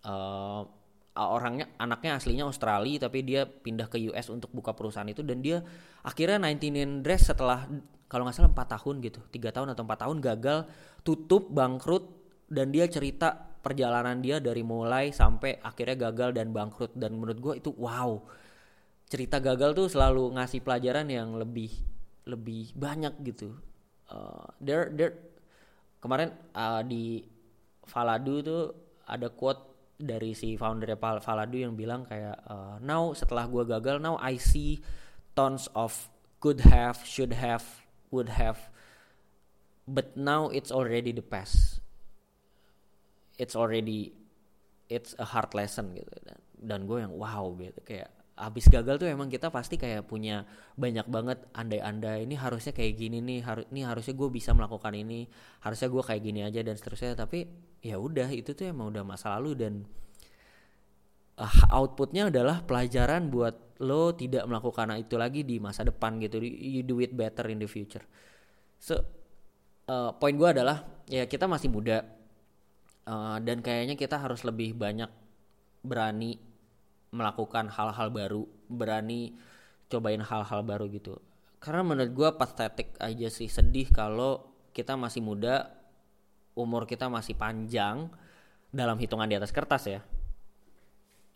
[0.00, 0.79] Uh,
[1.18, 5.60] orangnya anaknya aslinya Australia tapi dia pindah ke US untuk buka perusahaan itu dan dia
[6.06, 7.66] akhirnya 19 dress setelah
[8.06, 10.58] kalau nggak salah empat tahun gitu tiga tahun atau empat tahun gagal
[11.02, 16.96] tutup bangkrut dan dia cerita perjalanan dia dari mulai sampai akhirnya gagal dan bangkrut.
[16.96, 18.18] Dan menurut gue itu wow
[19.06, 21.70] cerita gagal tuh selalu ngasih pelajaran yang lebih
[22.26, 23.54] lebih banyak gitu.
[24.10, 25.14] Uh, there there
[26.02, 27.22] kemarin uh, di
[27.86, 28.62] Faladu tuh
[29.06, 29.69] ada quote
[30.00, 34.80] dari si founder Faladu yang bilang kayak uh, now setelah gue gagal now I see
[35.36, 35.92] tons of
[36.40, 37.62] could have should have
[38.08, 38.70] would have
[39.90, 41.82] but now it's already the past.
[43.38, 44.14] It's already
[44.86, 46.14] it's a hard lesson gitu.
[46.22, 47.82] Dan, dan gue yang wow gitu.
[47.82, 52.96] Kayak habis gagal tuh emang kita pasti kayak punya banyak banget andai-andai ini harusnya kayak
[52.96, 55.28] gini nih harus ini harusnya gue bisa melakukan ini
[55.60, 57.12] harusnya gue kayak gini aja dan seterusnya.
[57.14, 57.44] Tapi
[57.84, 59.72] ya udah itu tuh emang udah masa lalu dan
[61.36, 66.40] uh, outputnya adalah pelajaran buat lo tidak melakukan itu lagi di masa depan gitu.
[66.40, 68.04] You do it better in the future.
[68.80, 69.04] So
[69.88, 72.04] uh, poin gue adalah ya kita masih muda
[73.04, 75.08] uh, dan kayaknya kita harus lebih banyak
[75.80, 76.49] berani
[77.10, 79.34] melakukan hal-hal baru berani
[79.90, 81.18] cobain hal-hal baru gitu.
[81.60, 85.74] Karena menurut gue patetik aja sih sedih kalau kita masih muda
[86.54, 88.08] umur kita masih panjang
[88.70, 90.00] dalam hitungan di atas kertas ya.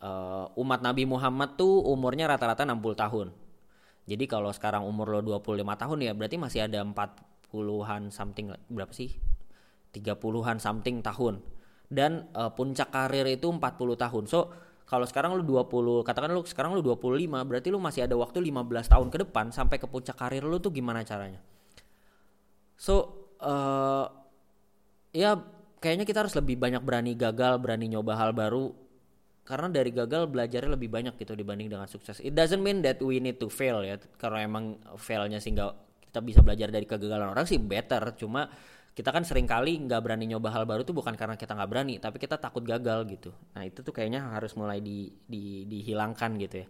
[0.04, 3.28] Uh, umat Nabi Muhammad tuh umurnya rata-rata 60 tahun.
[4.04, 9.16] Jadi kalau sekarang umur lo 25 tahun ya berarti masih ada 40-an something berapa sih?
[9.96, 11.40] 30-an something tahun.
[11.88, 13.60] Dan uh, puncak karir itu 40
[13.96, 14.24] tahun.
[14.28, 14.52] So
[14.84, 18.92] kalau sekarang lu 20 katakan lu sekarang lu 25 berarti lu masih ada waktu 15
[18.92, 21.40] tahun ke depan sampai ke puncak karir lu tuh gimana caranya?
[22.76, 24.04] So uh,
[25.16, 25.40] ya
[25.80, 28.76] kayaknya kita harus lebih banyak berani gagal berani nyoba hal baru.
[29.44, 32.16] Karena dari gagal belajarnya lebih banyak gitu dibanding dengan sukses.
[32.24, 34.00] It doesn't mean that we need to fail ya.
[34.16, 35.68] Karena emang failnya sehingga
[36.00, 38.16] kita bisa belajar dari kegagalan orang sih better.
[38.16, 38.48] Cuma
[38.94, 41.94] kita kan sering kali nggak berani nyoba hal baru tuh bukan karena kita nggak berani
[41.98, 43.34] tapi kita takut gagal gitu.
[43.58, 46.68] Nah itu tuh kayaknya harus mulai di, di dihilangkan gitu ya.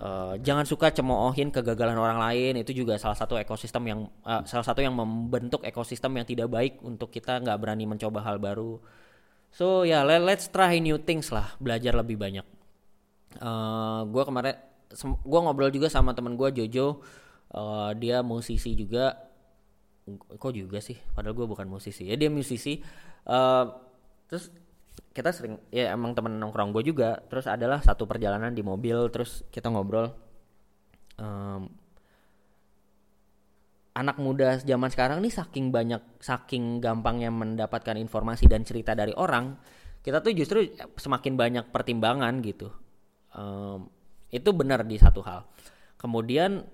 [0.00, 4.64] Uh, jangan suka cemoohin kegagalan orang lain itu juga salah satu ekosistem yang uh, salah
[4.64, 8.80] satu yang membentuk ekosistem yang tidak baik untuk kita nggak berani mencoba hal baru.
[9.54, 12.44] So ya yeah, let's try new things lah belajar lebih banyak.
[13.40, 14.56] Uh, eh, gue kemarin
[15.04, 17.00] gue ngobrol juga sama temen gue Jojo.
[17.54, 19.23] Uh, dia musisi juga
[20.12, 20.96] kok juga sih?
[21.16, 22.04] Padahal gue bukan musisi.
[22.04, 22.80] Ya dia musisi
[23.28, 23.64] uh,
[24.28, 24.52] terus
[25.14, 27.18] kita sering ya emang temen nongkrong gue juga.
[27.28, 30.12] Terus adalah satu perjalanan di mobil terus kita ngobrol.
[31.14, 31.70] Um,
[33.94, 39.54] anak muda zaman sekarang nih saking banyak saking gampangnya mendapatkan informasi dan cerita dari orang
[40.04, 40.68] kita tuh justru
[41.00, 42.68] semakin banyak pertimbangan gitu.
[43.32, 43.88] Um,
[44.28, 45.48] itu benar di satu hal.
[45.96, 46.66] Kemudian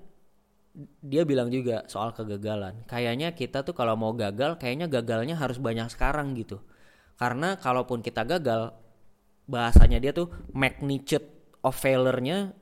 [1.03, 2.87] dia bilang juga soal kegagalan.
[2.87, 6.63] Kayaknya kita tuh kalau mau gagal, kayaknya gagalnya harus banyak sekarang gitu.
[7.19, 8.73] Karena kalaupun kita gagal,
[9.51, 11.27] bahasanya dia tuh magnitude
[11.67, 12.55] of failure-nya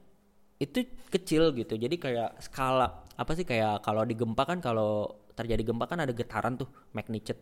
[0.59, 1.79] itu kecil gitu.
[1.79, 6.11] Jadi kayak skala apa sih kayak kalau di gempa kan kalau terjadi gempa kan ada
[6.11, 7.39] getaran tuh magnitude.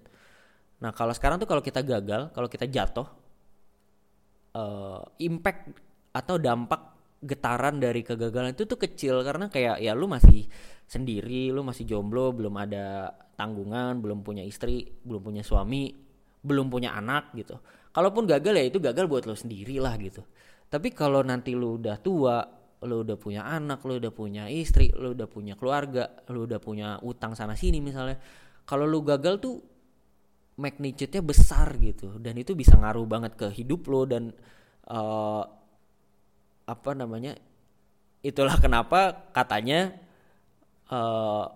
[0.83, 3.09] Nah kalau sekarang tuh kalau kita gagal, kalau kita jatuh,
[4.53, 5.73] uh, impact
[6.13, 10.45] atau dampak getaran dari kegagalan itu tuh kecil karena kayak ya lu masih
[10.87, 15.91] sendiri, lu masih jomblo, belum ada tanggungan, belum punya istri, belum punya suami,
[16.45, 17.59] belum punya anak gitu.
[17.91, 20.23] Kalaupun gagal ya itu gagal buat lo sendiri lah gitu.
[20.67, 22.45] Tapi kalau nanti lu udah tua,
[22.85, 27.01] lu udah punya anak, lu udah punya istri, lu udah punya keluarga, lu udah punya
[27.03, 28.21] utang sana sini misalnya.
[28.67, 29.57] Kalau lu gagal tuh
[30.57, 34.33] magnitude-nya besar gitu dan itu bisa ngaruh banget ke hidup lo dan
[34.89, 35.45] uh,
[36.67, 37.39] apa namanya
[38.27, 39.95] itulah kenapa katanya
[40.91, 41.47] uh,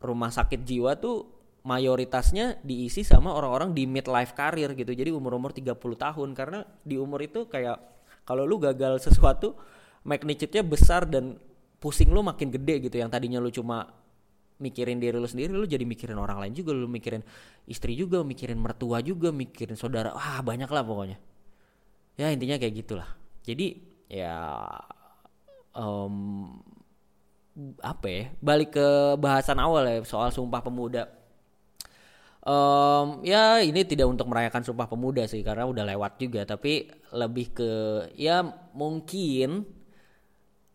[0.00, 1.34] rumah sakit jiwa tuh
[1.64, 4.92] mayoritasnya diisi sama orang-orang di midlife career gitu.
[4.92, 6.28] Jadi umur-umur 30 tahun.
[6.36, 7.80] Karena di umur itu kayak
[8.28, 9.56] kalau lu gagal sesuatu
[10.04, 11.40] magnitude-nya besar dan
[11.80, 13.00] pusing lu makin gede gitu.
[13.00, 13.88] Yang tadinya lu cuma
[14.60, 16.76] mikirin diri lu sendiri lu jadi mikirin orang lain juga.
[16.76, 17.24] Lu mikirin
[17.64, 20.12] istri juga mikirin mertua juga mikirin saudara.
[20.12, 21.16] Wah banyak lah pokoknya.
[22.20, 23.08] Ya intinya kayak gitulah.
[23.40, 24.62] Jadi ya
[25.74, 26.14] um,
[27.82, 28.88] apa ya balik ke
[29.18, 31.10] bahasan awal ya soal sumpah pemuda.
[32.44, 37.56] Um, ya ini tidak untuk merayakan sumpah pemuda sih karena udah lewat juga tapi lebih
[37.56, 37.70] ke
[38.20, 38.44] ya
[38.76, 39.64] mungkin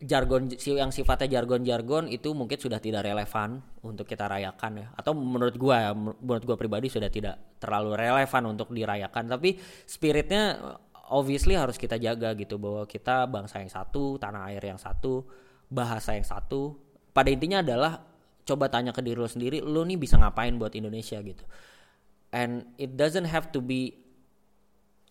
[0.00, 4.86] jargon yang sifatnya jargon-jargon itu mungkin sudah tidak relevan untuk kita rayakan ya.
[4.96, 9.28] Atau menurut gua menurut gua pribadi sudah tidak terlalu relevan untuk dirayakan.
[9.28, 10.56] Tapi spiritnya
[11.10, 15.26] obviously harus kita jaga gitu bahwa kita bangsa yang satu, tanah air yang satu,
[15.66, 16.78] bahasa yang satu.
[17.10, 18.00] Pada intinya adalah
[18.46, 21.42] coba tanya ke diri lo sendiri, lo nih bisa ngapain buat Indonesia gitu.
[22.30, 24.00] And it doesn't have to be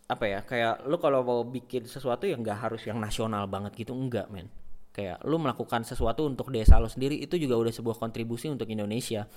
[0.10, 3.94] apa ya kayak lo kalau mau bikin sesuatu yang nggak harus yang nasional banget gitu
[3.94, 4.50] enggak men
[4.90, 9.30] kayak lo melakukan sesuatu untuk desa lo sendiri itu juga udah sebuah kontribusi untuk Indonesia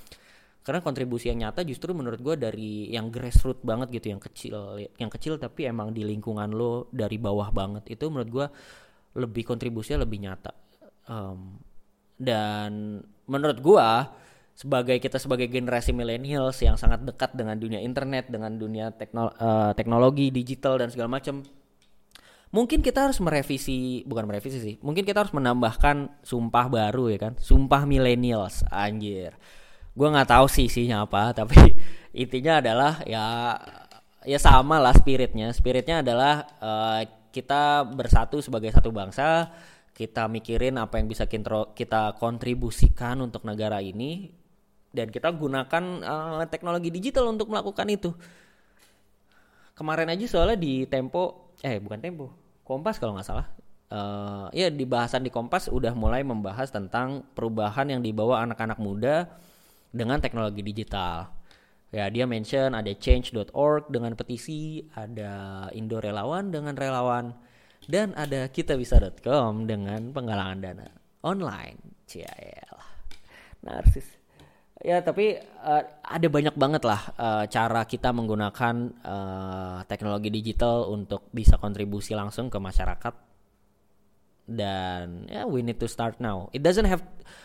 [0.63, 5.11] karena kontribusi yang nyata justru menurut gue dari yang grassroots banget gitu yang kecil yang
[5.11, 8.47] kecil tapi emang di lingkungan lo dari bawah banget itu menurut gue
[9.19, 10.53] lebih kontribusinya lebih nyata.
[11.11, 11.61] Um,
[12.17, 13.89] dan menurut gue
[14.53, 19.73] sebagai kita sebagai generasi millennials yang sangat dekat dengan dunia internet dengan dunia teknolo uh,
[19.73, 21.41] teknologi digital dan segala macam
[22.53, 27.33] mungkin kita harus merevisi bukan merevisi sih mungkin kita harus menambahkan sumpah baru ya kan
[27.41, 29.33] sumpah millennials anjir
[29.93, 31.57] gue nggak tahu sih isinya apa tapi
[32.16, 33.57] intinya adalah ya
[34.26, 35.51] ya sama lah spiritnya.
[35.51, 37.01] Spiritnya adalah uh,
[37.32, 39.51] kita bersatu sebagai satu bangsa
[39.93, 44.32] kita mikirin apa yang bisa kita kontribusikan untuk negara ini
[44.88, 48.11] dan kita gunakan uh, teknologi digital untuk melakukan itu.
[49.72, 52.26] Kemarin aja soalnya di Tempo eh bukan Tempo
[52.64, 53.49] Kompas kalau nggak salah.
[53.93, 59.28] Uh, ya di bahasan di Kompas udah mulai membahas tentang perubahan yang dibawa anak-anak muda
[59.93, 61.28] dengan teknologi digital.
[61.93, 67.36] Ya, dia mention ada change.org dengan petisi, ada Indo Relawan dengan relawan,
[67.84, 70.88] dan ada kitabisa.com dengan penggalangan dana
[71.20, 71.78] online.
[72.09, 72.72] Ciel.
[73.61, 74.09] Narsis.
[74.82, 78.74] Ya, tapi uh, ada banyak banget lah uh, cara kita menggunakan
[79.07, 83.32] uh, teknologi digital untuk bisa kontribusi langsung ke masyarakat
[84.43, 86.51] dan ya yeah, we need to start now.
[86.51, 87.03] It doesn't have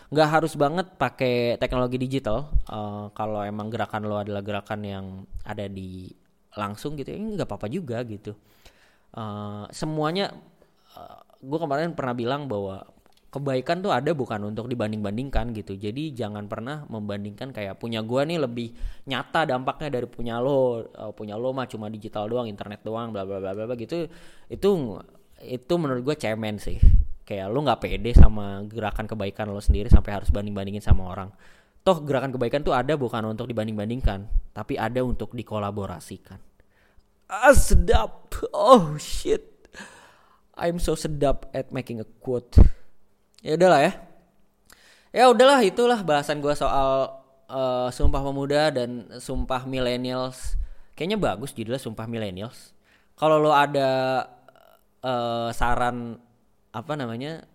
[0.09, 2.49] nggak harus banget pakai teknologi digital.
[2.65, 5.05] Uh, kalau emang gerakan lo adalah gerakan yang
[5.45, 6.09] ada di
[6.57, 8.33] langsung gitu, ini nggak apa-apa juga gitu.
[9.13, 10.33] Uh, semuanya,
[10.97, 12.81] uh, gue kemarin pernah bilang bahwa
[13.27, 15.77] kebaikan tuh ada bukan untuk dibanding-bandingkan gitu.
[15.77, 18.73] Jadi jangan pernah membandingkan kayak punya gue nih lebih
[19.05, 23.27] nyata dampaknya dari punya lo, uh, punya lo mah cuma digital doang, internet doang, bla
[23.27, 24.09] bla bla bla gitu.
[24.49, 24.97] Itu
[25.47, 26.77] itu menurut gue cemen sih.
[27.27, 31.31] Kayak lu nggak pede sama gerakan kebaikan lo sendiri sampai harus banding bandingin sama orang.
[31.83, 36.39] Toh gerakan kebaikan tuh ada bukan untuk dibanding bandingkan tapi ada untuk dikolaborasikan.
[37.27, 38.31] Ah sedap.
[38.55, 39.43] Oh shit.
[40.57, 42.55] I'm so sedap at making a quote.
[43.43, 43.91] Ya udahlah ya.
[45.11, 47.11] Ya udahlah itulah bahasan gue soal
[47.47, 50.55] uh, sumpah pemuda dan sumpah millennials.
[50.95, 52.73] Kayaknya bagus judulnya sumpah millennials.
[53.17, 54.23] Kalau lo ada
[55.07, 56.19] uh, saran
[56.75, 57.47] apa namanya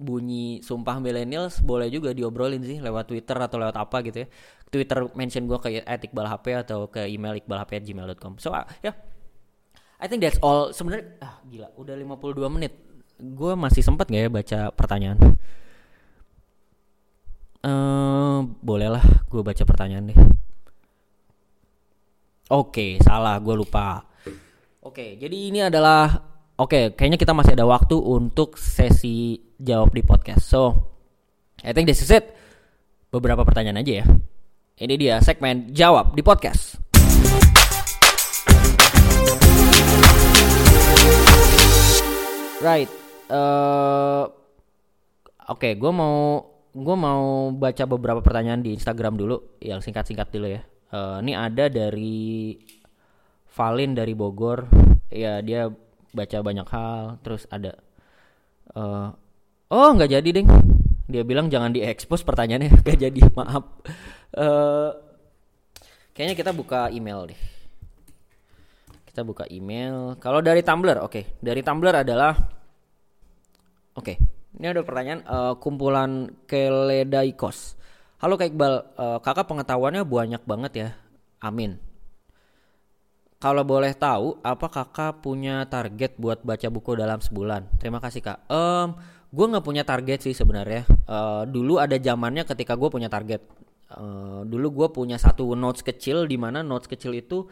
[0.00, 4.28] bunyi sumpah millennials boleh juga diobrolin sih lewat Twitter atau lewat apa gitu ya.
[4.70, 8.40] Twitter mention gue ke @iqbalhp atau ke email iqbalhp@gmail.com.
[8.40, 8.96] So uh, ya, yeah.
[10.00, 10.72] I think that's all.
[10.72, 12.72] Sebenarnya ah gila, udah 52 menit.
[13.20, 15.18] Gue masih sempat gak ya baca pertanyaan?
[17.60, 20.18] Uh, bolehlah gue baca pertanyaan deh.
[22.50, 24.08] Oke, okay, salah, gue lupa.
[24.80, 26.29] Oke, okay, jadi ini adalah
[26.60, 30.44] Oke, okay, kayaknya kita masih ada waktu untuk sesi jawab di podcast.
[30.44, 30.92] So,
[31.64, 32.36] I think this is it.
[33.08, 34.06] Beberapa pertanyaan aja ya.
[34.76, 36.76] Ini dia segmen jawab di podcast.
[42.60, 42.92] Right.
[43.32, 44.28] Uh,
[45.48, 46.44] Oke, okay, gue mau
[46.76, 50.60] gue mau baca beberapa pertanyaan di Instagram dulu, yang singkat-singkat dulu ya.
[50.92, 52.52] Uh, ini ada dari
[53.48, 54.68] Valin dari Bogor.
[55.08, 55.72] Ya dia
[56.10, 57.78] baca banyak hal terus ada
[58.74, 59.10] uh,
[59.70, 60.48] oh nggak jadi ding.
[61.10, 63.66] Dia bilang jangan diekspos pertanyaannya gak jadi maaf.
[64.30, 64.94] Uh,
[66.14, 67.40] kayaknya kita buka email deh.
[69.10, 70.14] Kita buka email.
[70.22, 71.10] Kalau dari Tumblr oke.
[71.10, 71.24] Okay.
[71.42, 72.30] dari Tumblr adalah
[73.98, 74.06] oke.
[74.06, 74.16] Okay.
[74.62, 77.74] ini ada pertanyaan uh, kumpulan Keledaikos.
[78.22, 78.74] Halo Kak Iqbal.
[78.94, 80.88] Uh, kakak pengetahuannya banyak banget ya.
[81.42, 81.89] Amin
[83.40, 87.80] kalau boleh tahu, apa kakak punya target buat baca buku dalam sebulan?
[87.80, 88.44] Terima kasih kak.
[88.52, 89.00] Um,
[89.32, 90.84] gue nggak punya target sih sebenarnya.
[91.08, 93.40] Uh, dulu ada zamannya ketika gue punya target.
[93.96, 97.48] Uh, dulu gue punya satu notes kecil di mana notes kecil itu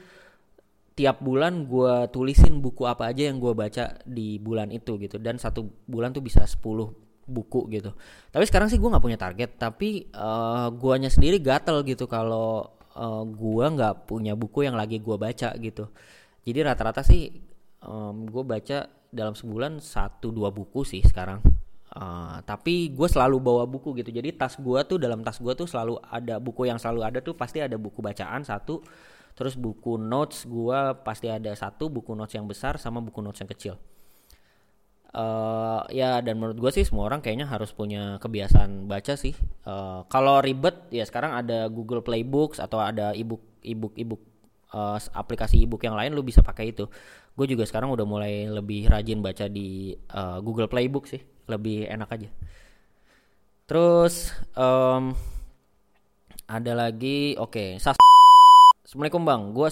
[0.92, 5.40] tiap bulan gue tulisin buku apa aja yang gue baca di bulan itu gitu dan
[5.40, 6.60] satu bulan tuh bisa 10
[7.24, 7.96] buku gitu.
[8.28, 13.22] Tapi sekarang sih gue nggak punya target, tapi uh, guanya sendiri gatel gitu kalau uh,
[13.22, 15.86] gua nggak punya buku yang lagi gua baca gitu.
[16.42, 17.28] Jadi rata-rata sih
[17.84, 21.44] um, gue baca dalam sebulan satu dua buku sih sekarang.
[21.88, 24.08] Uh, tapi gue selalu bawa buku gitu.
[24.08, 27.36] Jadi tas gue tuh dalam tas gue tuh selalu ada buku yang selalu ada tuh
[27.36, 28.80] pasti ada buku bacaan satu
[29.38, 33.46] terus buku notes gue pasti ada satu buku notes yang besar sama buku notes yang
[33.46, 33.74] kecil
[35.14, 39.36] uh, ya dan menurut gue sih semua orang kayaknya harus punya kebiasaan baca sih
[39.68, 44.22] uh, kalau ribet ya sekarang ada Google Playbooks atau ada ebook ebook ebook
[44.72, 46.88] uh, aplikasi ebook yang lain lu bisa pakai itu
[47.38, 52.10] gue juga sekarang udah mulai lebih rajin baca di uh, Google Playbook sih lebih enak
[52.10, 52.28] aja
[53.68, 55.12] terus um,
[56.48, 57.52] Ada lagi, oke.
[57.52, 57.70] Okay.
[58.88, 59.68] Assalamualaikum bang, gue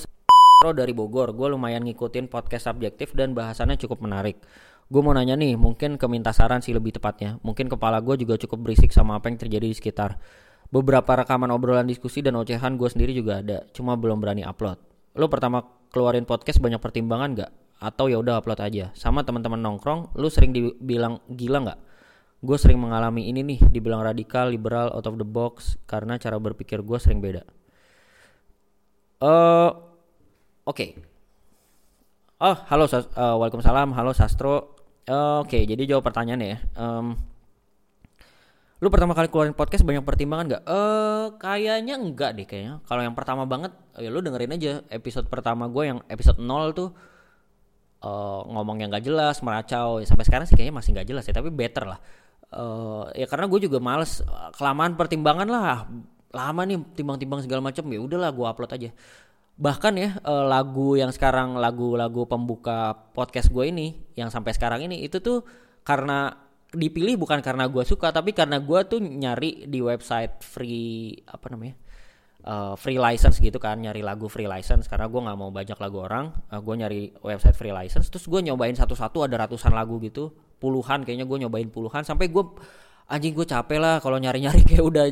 [0.60, 1.32] Pro dari Bogor.
[1.32, 4.36] Gue lumayan ngikutin podcast subjektif dan bahasannya cukup menarik.
[4.86, 7.42] Gue mau nanya nih, mungkin keminta saran sih lebih tepatnya.
[7.42, 10.18] Mungkin kepala gue juga cukup berisik sama apa yang terjadi di sekitar.
[10.70, 14.78] Beberapa rekaman obrolan diskusi dan ocehan gue sendiri juga ada, cuma belum berani upload.
[15.18, 17.50] Lo pertama keluarin podcast banyak pertimbangan gak?
[17.82, 18.94] Atau ya udah upload aja.
[18.94, 21.80] Sama teman-teman nongkrong, lu sering dibilang gila nggak?
[22.44, 26.84] gue sering mengalami ini nih dibilang radikal liberal out of the box karena cara berpikir
[26.84, 27.42] gue sering beda
[29.24, 29.72] uh,
[30.62, 30.94] oke okay.
[32.44, 34.75] oh halo uh, waalaikumsalam halo sastro
[35.06, 37.16] oke okay, jadi jawab pertanyaannya ya um,
[38.76, 40.62] lu pertama kali keluarin podcast banyak pertimbangan nggak?
[40.68, 42.84] Eh uh, kayaknya enggak deh kayaknya.
[42.84, 46.92] Kalau yang pertama banget, ya lu dengerin aja episode pertama gue yang episode 0 tuh
[48.04, 50.04] uh, ngomong yang gak jelas, meracau.
[50.04, 51.96] Sampai sekarang sih kayaknya masih gak jelas ya, tapi better lah
[52.52, 54.22] uh, ya karena gue juga males
[54.54, 55.88] kelamaan pertimbangan lah
[56.30, 58.90] lama nih timbang-timbang segala macam ya udahlah gue upload aja
[59.56, 65.00] bahkan ya uh, lagu yang sekarang lagu-lagu pembuka podcast gue ini yang sampai sekarang ini
[65.00, 65.48] itu tuh
[65.80, 66.28] karena
[66.76, 71.86] dipilih bukan karena gue suka tapi karena gue tuh nyari di website free apa namanya
[72.46, 74.86] uh, free license gitu kan nyari lagu free license.
[74.86, 78.08] Karena gue nggak mau bajak lagu orang uh, gue nyari website free license.
[78.08, 80.32] Terus gue nyobain satu-satu ada ratusan lagu gitu.
[80.56, 82.06] Puluhan kayaknya gue nyobain puluhan.
[82.06, 82.44] Sampai gue
[83.10, 84.62] anjing gue capek lah kalau nyari-nyari.
[84.70, 85.06] Kayak udah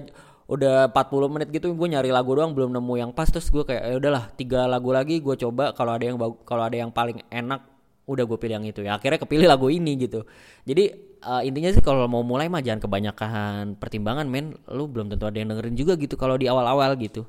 [0.45, 3.28] udah 40 menit gitu gue nyari lagu doang belum nemu yang pas.
[3.28, 6.76] Terus gue kayak ya udahlah tiga lagu lagi gue coba kalau ada yang kalau ada
[6.76, 7.64] yang paling enak
[8.05, 8.80] udah gue pilih yang itu.
[8.84, 10.28] Ya akhirnya kepilih lagu ini gitu.
[10.68, 14.53] Jadi uh, intinya sih kalau mau mulai mah jangan kebanyakan pertimbangan men.
[14.68, 17.24] Lu belum tentu ada yang dengerin juga gitu kalau di awal-awal gitu.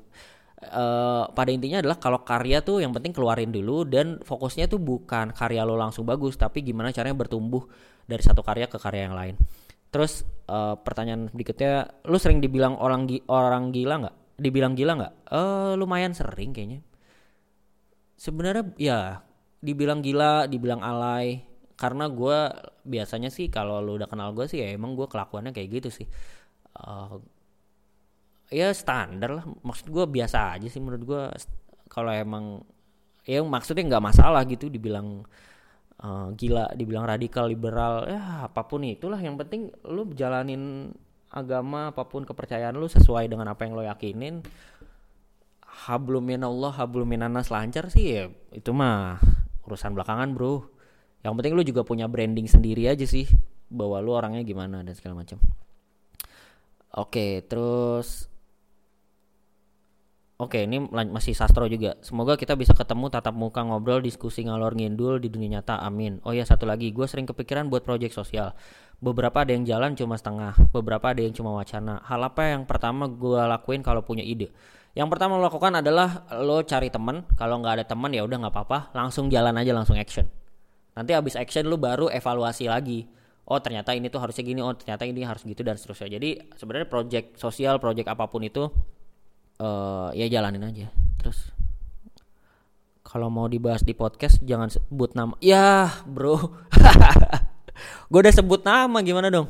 [0.56, 5.28] Uh, pada intinya adalah kalau karya tuh yang penting keluarin dulu dan fokusnya tuh bukan
[5.36, 7.68] karya lo langsung bagus tapi gimana caranya bertumbuh
[8.08, 9.36] dari satu karya ke karya yang lain.
[9.90, 14.16] Terus uh, pertanyaan berikutnya, lu sering dibilang orang gi orang gila nggak?
[14.36, 15.12] Dibilang gila nggak?
[15.30, 16.80] Eh uh, lumayan sering kayaknya.
[18.16, 18.98] Sebenarnya ya
[19.62, 21.44] dibilang gila, dibilang alay.
[21.76, 22.38] Karena gue
[22.88, 26.06] biasanya sih kalau lu udah kenal gue sih ya emang gue kelakuannya kayak gitu sih.
[26.76, 27.20] Uh,
[28.52, 29.44] ya standar lah.
[29.44, 31.22] Maksud gue biasa aja sih menurut gue.
[31.88, 32.64] Kalau emang
[33.26, 35.26] ya maksudnya nggak masalah gitu dibilang
[36.02, 39.20] uh, gila dibilang radikal liberal ya apa pun itulah.
[39.20, 40.92] Yang penting lu jalanin
[41.32, 44.44] agama apa pun kepercayaan lu sesuai dengan apa yang lo yakinin.
[45.86, 49.20] Hablumin Allah hablumin anas lancar sih ya itu mah
[49.68, 50.64] urusan belakangan bro.
[51.20, 53.28] Yang penting lu juga punya branding sendiri aja sih
[53.68, 55.36] bahwa lu orangnya gimana dan segala macam.
[56.96, 58.32] Oke terus
[60.36, 61.96] Oke, ini masih sastro juga.
[62.04, 65.80] Semoga kita bisa ketemu tatap muka ngobrol, diskusi ngalor ngidul di dunia nyata.
[65.80, 66.20] Amin.
[66.28, 68.52] Oh ya, satu lagi, gue sering kepikiran buat proyek sosial.
[69.00, 72.04] Beberapa ada yang jalan cuma setengah, beberapa ada yang cuma wacana.
[72.04, 74.52] Hal apa yang pertama gue lakuin kalau punya ide?
[74.92, 77.24] Yang pertama lo lakukan adalah lo cari teman.
[77.40, 80.28] Kalau nggak ada teman ya udah nggak apa-apa, langsung jalan aja, langsung action.
[80.96, 83.08] Nanti abis action lo baru evaluasi lagi.
[83.48, 86.20] Oh ternyata ini tuh harusnya gini, oh ternyata ini harus gitu dan seterusnya.
[86.20, 88.68] Jadi sebenarnya project sosial, project apa pun itu
[89.60, 90.86] uh, ya jalanin aja.
[91.20, 91.52] Terus
[93.06, 95.34] kalau mau dibahas di podcast jangan sebut nama.
[95.40, 96.36] Ya bro.
[98.10, 99.48] Gue udah sebut nama gimana dong?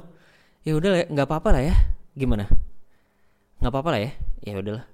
[0.67, 1.75] Ya udah nggak apa-apa lah ya.
[2.15, 2.51] Gimana?
[3.63, 4.11] Nggak apa-apa lah ya.
[4.47, 4.87] Ya udahlah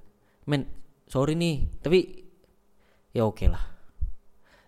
[0.43, 0.67] men
[1.07, 2.27] sorry nih tapi
[3.15, 3.63] ya oke okay lah.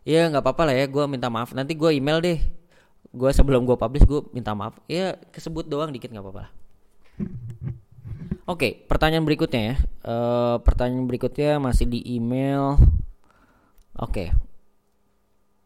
[0.04, 1.56] Ya nggak apa-apa lah ya gue minta maaf.
[1.56, 2.38] Nanti gue email deh.
[3.14, 4.76] Gue sebelum gue publish gue minta maaf.
[4.90, 6.52] Ya kesebut doang dikit nggak apa-apa lah
[8.44, 9.76] Oke, pertanyaan berikutnya ya.
[10.04, 12.76] Uh, pertanyaan berikutnya masih di email.
[13.96, 14.36] Oke.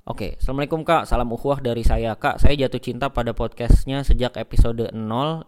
[0.06, 4.94] Oke, Assalamualaikum Kak, salam ukhuwah dari saya Kak, saya jatuh cinta pada podcastnya sejak episode
[4.94, 4.94] 0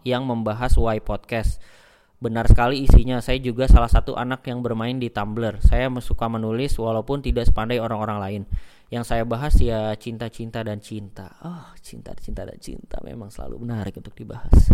[0.05, 1.57] yang membahas Why Podcast.
[2.21, 5.65] Benar sekali isinya, saya juga salah satu anak yang bermain di Tumblr.
[5.65, 8.41] Saya suka menulis walaupun tidak sepandai orang-orang lain.
[8.93, 11.33] Yang saya bahas ya cinta-cinta dan cinta.
[11.41, 14.69] Oh, cinta-cinta dan cinta memang selalu menarik untuk dibahas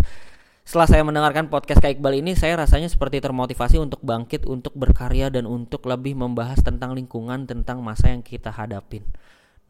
[0.68, 5.32] setelah saya mendengarkan podcast Kak Iqbal ini, saya rasanya seperti termotivasi untuk bangkit, untuk berkarya,
[5.32, 9.08] dan untuk lebih membahas tentang lingkungan, tentang masa yang kita hadapin.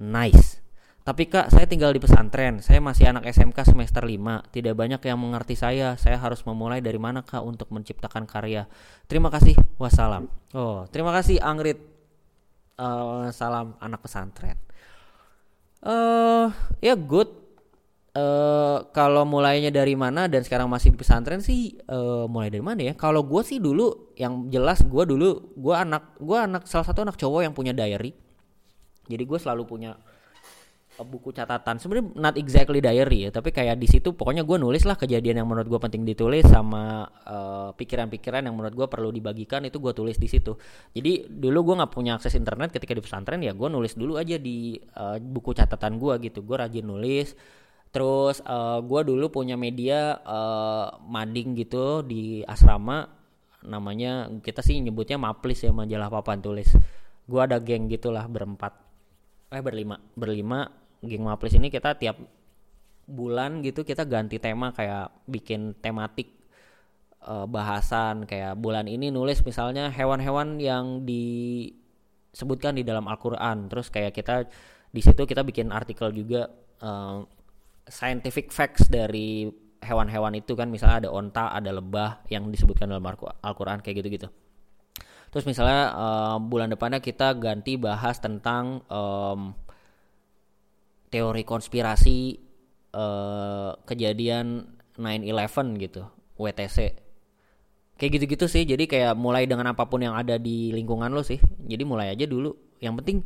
[0.01, 0.57] Nice.
[1.05, 2.65] Tapi kak, saya tinggal di pesantren.
[2.65, 4.49] Saya masih anak SMK semester 5.
[4.49, 5.95] Tidak banyak yang mengerti saya.
[6.01, 8.65] Saya harus memulai dari mana kak untuk menciptakan karya.
[9.05, 9.53] Terima kasih.
[9.77, 10.25] Wassalam.
[10.57, 11.77] Oh, terima kasih Angrit.
[12.73, 14.57] Uh, salam anak pesantren.
[15.79, 16.49] Uh,
[16.81, 17.46] ya good
[18.17, 22.81] Uh, kalau mulainya dari mana dan sekarang masih di pesantren sih uh, mulai dari mana
[22.81, 22.93] ya?
[22.97, 27.13] Kalau gue sih dulu yang jelas gue dulu gue anak gue anak salah satu anak
[27.13, 28.17] cowok yang punya diary.
[29.05, 30.01] Jadi gue selalu punya
[31.05, 34.97] buku catatan sebenarnya not exactly diary ya tapi kayak di situ pokoknya gue nulis lah
[34.97, 39.77] kejadian yang menurut gue penting ditulis sama pikiran pikiran-pikiran yang menurut gue perlu dibagikan itu
[39.77, 40.57] gue tulis di situ
[40.97, 44.41] jadi dulu gue nggak punya akses internet ketika di pesantren ya gue nulis dulu aja
[44.41, 47.37] di uh, buku catatan gue gitu gue rajin nulis
[47.91, 53.07] terus uh, gue dulu punya media uh, mading gitu di asrama.
[53.67, 56.69] Namanya kita sih nyebutnya maplis ya majalah papan tulis.
[57.27, 58.71] Gue ada geng gitulah berempat.
[59.51, 59.99] Eh berlima.
[60.15, 60.67] Berlima
[61.03, 62.17] geng Maplis ini kita tiap
[63.07, 66.31] bulan gitu kita ganti tema kayak bikin tematik
[67.23, 68.23] uh, bahasan.
[68.23, 73.67] Kayak bulan ini nulis misalnya hewan-hewan yang disebutkan di dalam Al-Qur'an.
[73.67, 74.47] Terus kayak kita
[74.91, 76.47] di situ kita bikin artikel juga
[76.79, 77.27] uh,
[77.87, 79.47] scientific facts dari
[79.81, 83.03] hewan-hewan itu kan misalnya ada onta, ada lebah yang disebutkan dalam
[83.43, 84.27] Al-Qur'an kayak gitu-gitu.
[85.27, 89.51] Terus misalnya uh, bulan depannya kita ganti bahas tentang um,
[91.11, 92.39] teori konspirasi
[92.95, 96.07] uh, kejadian 9/11 gitu,
[96.39, 96.77] WTC.
[97.97, 98.63] Kayak gitu-gitu sih.
[98.63, 101.41] Jadi kayak mulai dengan apa pun yang ada di lingkungan lo sih.
[101.65, 102.53] Jadi mulai aja dulu.
[102.77, 103.17] Yang penting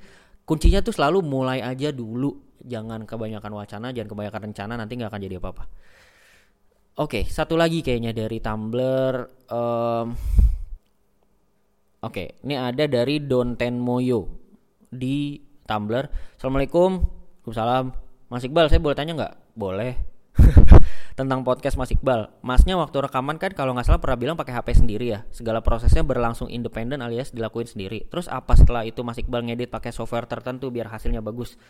[0.51, 2.59] kuncinya tuh selalu mulai aja dulu.
[2.67, 5.63] Jangan kebanyakan wacana, jangan kebanyakan rencana nanti nggak akan jadi apa-apa.
[6.99, 9.47] Oke, satu lagi kayaknya dari Tumblr.
[9.47, 10.11] Um,
[12.03, 14.27] Oke, ini ada dari Donten Moyo
[14.91, 16.35] di Tumblr.
[16.35, 16.99] Assalamualaikum,
[17.47, 17.85] Waalaikumsalam.
[18.27, 19.33] Mas Iqbal, saya boleh tanya nggak?
[19.55, 19.93] Boleh.
[21.21, 22.33] Tentang podcast Mas Iqbal.
[22.41, 25.21] Masnya waktu rekaman kan kalau nggak salah pernah bilang pakai HP sendiri ya.
[25.29, 28.09] Segala prosesnya berlangsung independen alias dilakuin sendiri.
[28.09, 31.61] Terus apa setelah itu Mas Iqbal ngedit pakai software tertentu biar hasilnya bagus?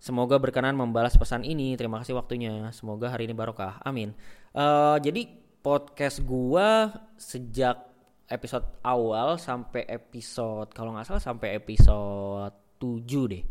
[0.00, 1.76] Semoga berkenan membalas pesan ini.
[1.76, 2.72] Terima kasih waktunya.
[2.72, 3.76] Semoga hari ini barokah.
[3.84, 4.16] Amin.
[4.56, 6.88] Uh, jadi podcast gua
[7.20, 7.76] sejak
[8.24, 13.04] episode awal sampai episode kalau nggak salah sampai episode 7
[13.36, 13.44] deh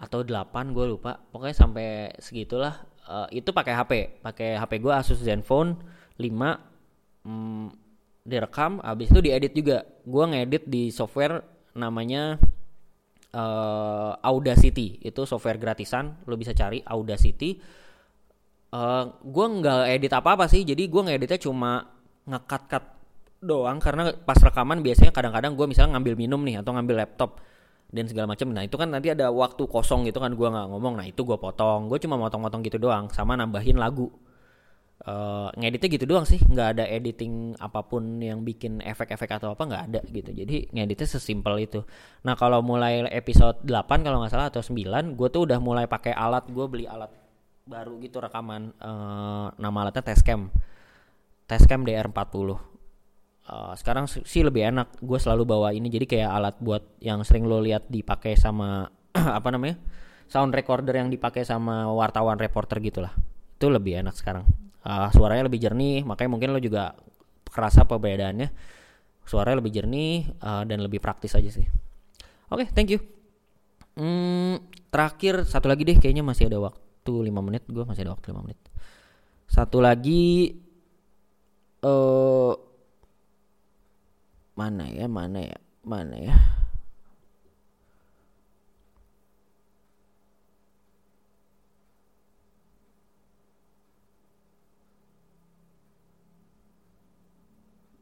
[0.00, 1.20] atau 8 gue lupa.
[1.28, 2.80] Pokoknya sampai segitulah.
[3.04, 5.76] Uh, itu pakai HP pakai HP gue Asus Zenfone
[6.16, 6.24] 5
[7.28, 7.66] mm,
[8.24, 8.80] direkam.
[8.80, 9.84] Habis itu diedit juga.
[10.08, 11.44] Gue ngedit di software
[11.76, 12.40] namanya
[13.36, 15.04] uh, Audacity.
[15.04, 16.24] Itu software gratisan.
[16.24, 17.60] Lo bisa cari Audacity.
[18.72, 20.64] Uh, gue nggak edit apa apa sih.
[20.64, 21.92] Jadi gue ngeditnya cuma
[22.24, 22.84] ngekat cut
[23.44, 23.76] doang.
[23.76, 27.36] Karena pas rekaman biasanya kadang-kadang gue misalnya ngambil minum nih atau ngambil laptop
[27.90, 28.46] dan segala macam.
[28.54, 30.94] Nah itu kan nanti ada waktu kosong gitu kan gue nggak ngomong.
[30.98, 31.90] Nah itu gue potong.
[31.90, 34.10] Gue cuma motong-motong gitu doang sama nambahin lagu.
[35.00, 36.38] Uh, ngeditnya gitu doang sih.
[36.38, 40.30] Nggak ada editing apa pun yang bikin efek-efek atau apa nggak ada gitu.
[40.30, 41.82] Jadi ngeditnya sesimpel itu.
[42.22, 46.14] Nah kalau mulai episode 8 kalau nggak salah atau 9 gue tuh udah mulai pakai
[46.14, 46.46] alat.
[46.46, 47.10] Gue beli alat
[47.66, 48.70] baru gitu rekaman.
[48.78, 50.46] Uh, nama alatnya Tascam.
[51.50, 52.69] Tascam DR40
[53.50, 55.02] Uh, sekarang sih lebih enak.
[55.02, 58.86] Gue selalu bawa ini jadi kayak alat buat yang sering lo lihat dipakai sama
[59.38, 59.74] apa namanya
[60.30, 63.10] sound recorder yang dipakai sama wartawan reporter gitulah.
[63.58, 64.46] Itu lebih enak sekarang.
[64.86, 66.94] Uh, suaranya lebih jernih makanya mungkin lo juga
[67.50, 68.54] kerasa perbedaannya.
[69.26, 71.66] Suaranya lebih jernih uh, dan lebih praktis aja sih.
[72.54, 73.02] Oke okay, thank you.
[73.98, 74.62] Hmm,
[74.94, 77.66] terakhir satu lagi deh kayaknya masih ada waktu 5 menit.
[77.66, 78.62] Gue masih ada waktu 5 menit.
[79.50, 80.54] Satu lagi
[81.82, 82.69] eh uh,
[84.60, 86.36] mana ya mana ya mana ya?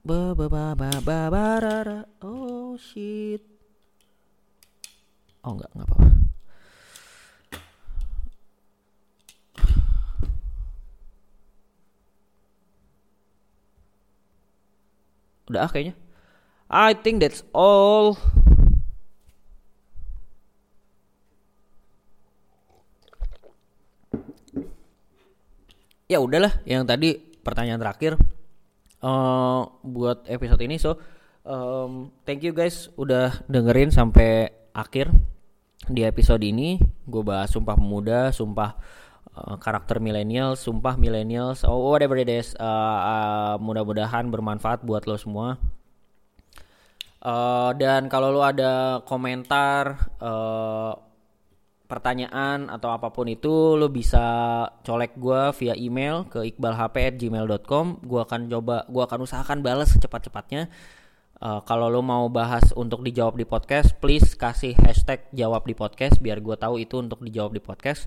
[0.03, 2.01] Ba ba ba ba ba ba ra, ra.
[2.27, 3.45] oh shit.
[5.47, 6.11] Oh enggak enggak apa-apa.
[15.49, 16.08] Udah ah kayaknya
[16.69, 18.21] I think that's all.
[26.09, 28.21] Ya udahlah, yang tadi pertanyaan terakhir
[29.01, 30.77] uh, buat episode ini.
[30.77, 31.01] So,
[31.45, 35.09] um, thank you guys udah dengerin sampai akhir
[35.89, 36.81] di episode ini.
[37.09, 38.77] Gue bahas sumpah pemuda, sumpah
[39.37, 42.53] uh, karakter milenial, sumpah millennials, oh whatever it is.
[42.61, 45.57] Uh, uh, mudah-mudahan bermanfaat buat lo semua
[47.19, 50.95] Uh, dan kalau lu ada komentar, uh,
[51.89, 54.23] pertanyaan atau apa pun itu, lu bisa
[54.85, 58.05] colek gue via email ke iqbalhp@gmail.com.
[58.05, 60.69] Gue akan coba, gue akan usahakan balas secepat-cepatnya.
[61.39, 66.19] Uh, kalau lo mau bahas untuk dijawab di podcast, please kasih hashtag jawab di podcast
[66.19, 68.07] biar gue tahu itu untuk dijawab di podcast.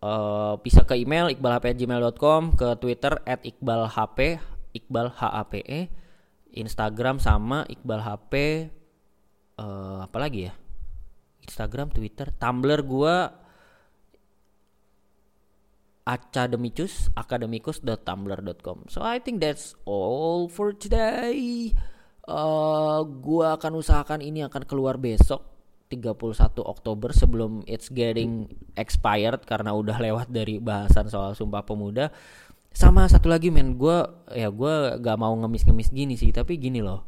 [0.00, 4.18] Uh, bisa ke email iqbalhp@gmail.com, ke Twitter @iqbalhp,
[4.76, 5.08] iqbal
[6.56, 8.32] Instagram sama Iqbal HP
[9.60, 10.54] uh, apa lagi ya?
[11.44, 13.30] Instagram Twitter Tumblr gua
[16.06, 21.70] academicus academicus.tumblr.com so I think that's all for today.
[22.26, 25.50] Uh, gua akan usahakan ini akan keluar besok
[25.90, 28.46] 31 Oktober sebelum it's getting
[28.78, 32.14] expired karena udah lewat dari bahasan soal Sumpah Pemuda.
[32.70, 33.98] Sama satu lagi men, gue
[34.32, 37.06] ya gue gak mau ngemis-ngemis gini sih, tapi gini loh.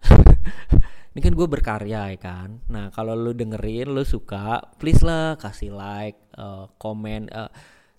[1.12, 2.62] ini kan gue berkarya ya kan.
[2.70, 7.50] Nah kalau lu dengerin, lu suka, please lah kasih like, uh, komen, uh,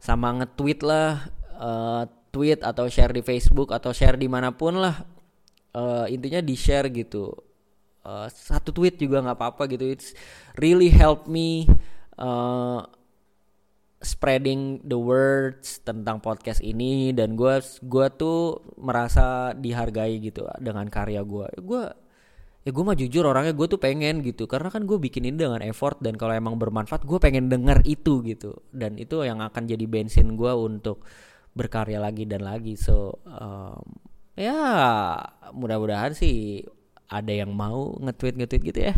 [0.02, 5.04] sama nge-tweet lah, uh, tweet atau share di Facebook atau share di mana pun lah.
[5.72, 7.32] Uh, intinya di share gitu
[8.06, 10.14] uh, satu tweet juga nggak apa-apa gitu it's
[10.58, 11.70] really help me
[12.18, 12.86] uh,
[14.02, 21.22] spreading the words tentang podcast ini dan gue gua tuh merasa dihargai gitu dengan karya
[21.22, 21.84] gue gue
[22.62, 25.62] ya gue mah jujur orangnya gue tuh pengen gitu karena kan gue bikin ini dengan
[25.66, 29.86] effort dan kalau emang bermanfaat gue pengen denger itu gitu dan itu yang akan jadi
[29.90, 31.06] bensin gue untuk
[31.58, 33.82] berkarya lagi dan lagi so um,
[34.38, 34.58] ya
[35.54, 36.66] mudah-mudahan sih
[37.12, 38.96] ada yang mau nge-tweet nge-tweet gitu ya.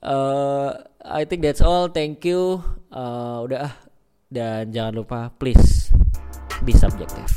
[0.00, 0.72] Uh,
[1.04, 1.92] I think that's all.
[1.92, 2.64] Thank you.
[2.88, 3.68] Uh, udah
[4.28, 5.88] dan jangan lupa please
[6.64, 7.32] be subjective.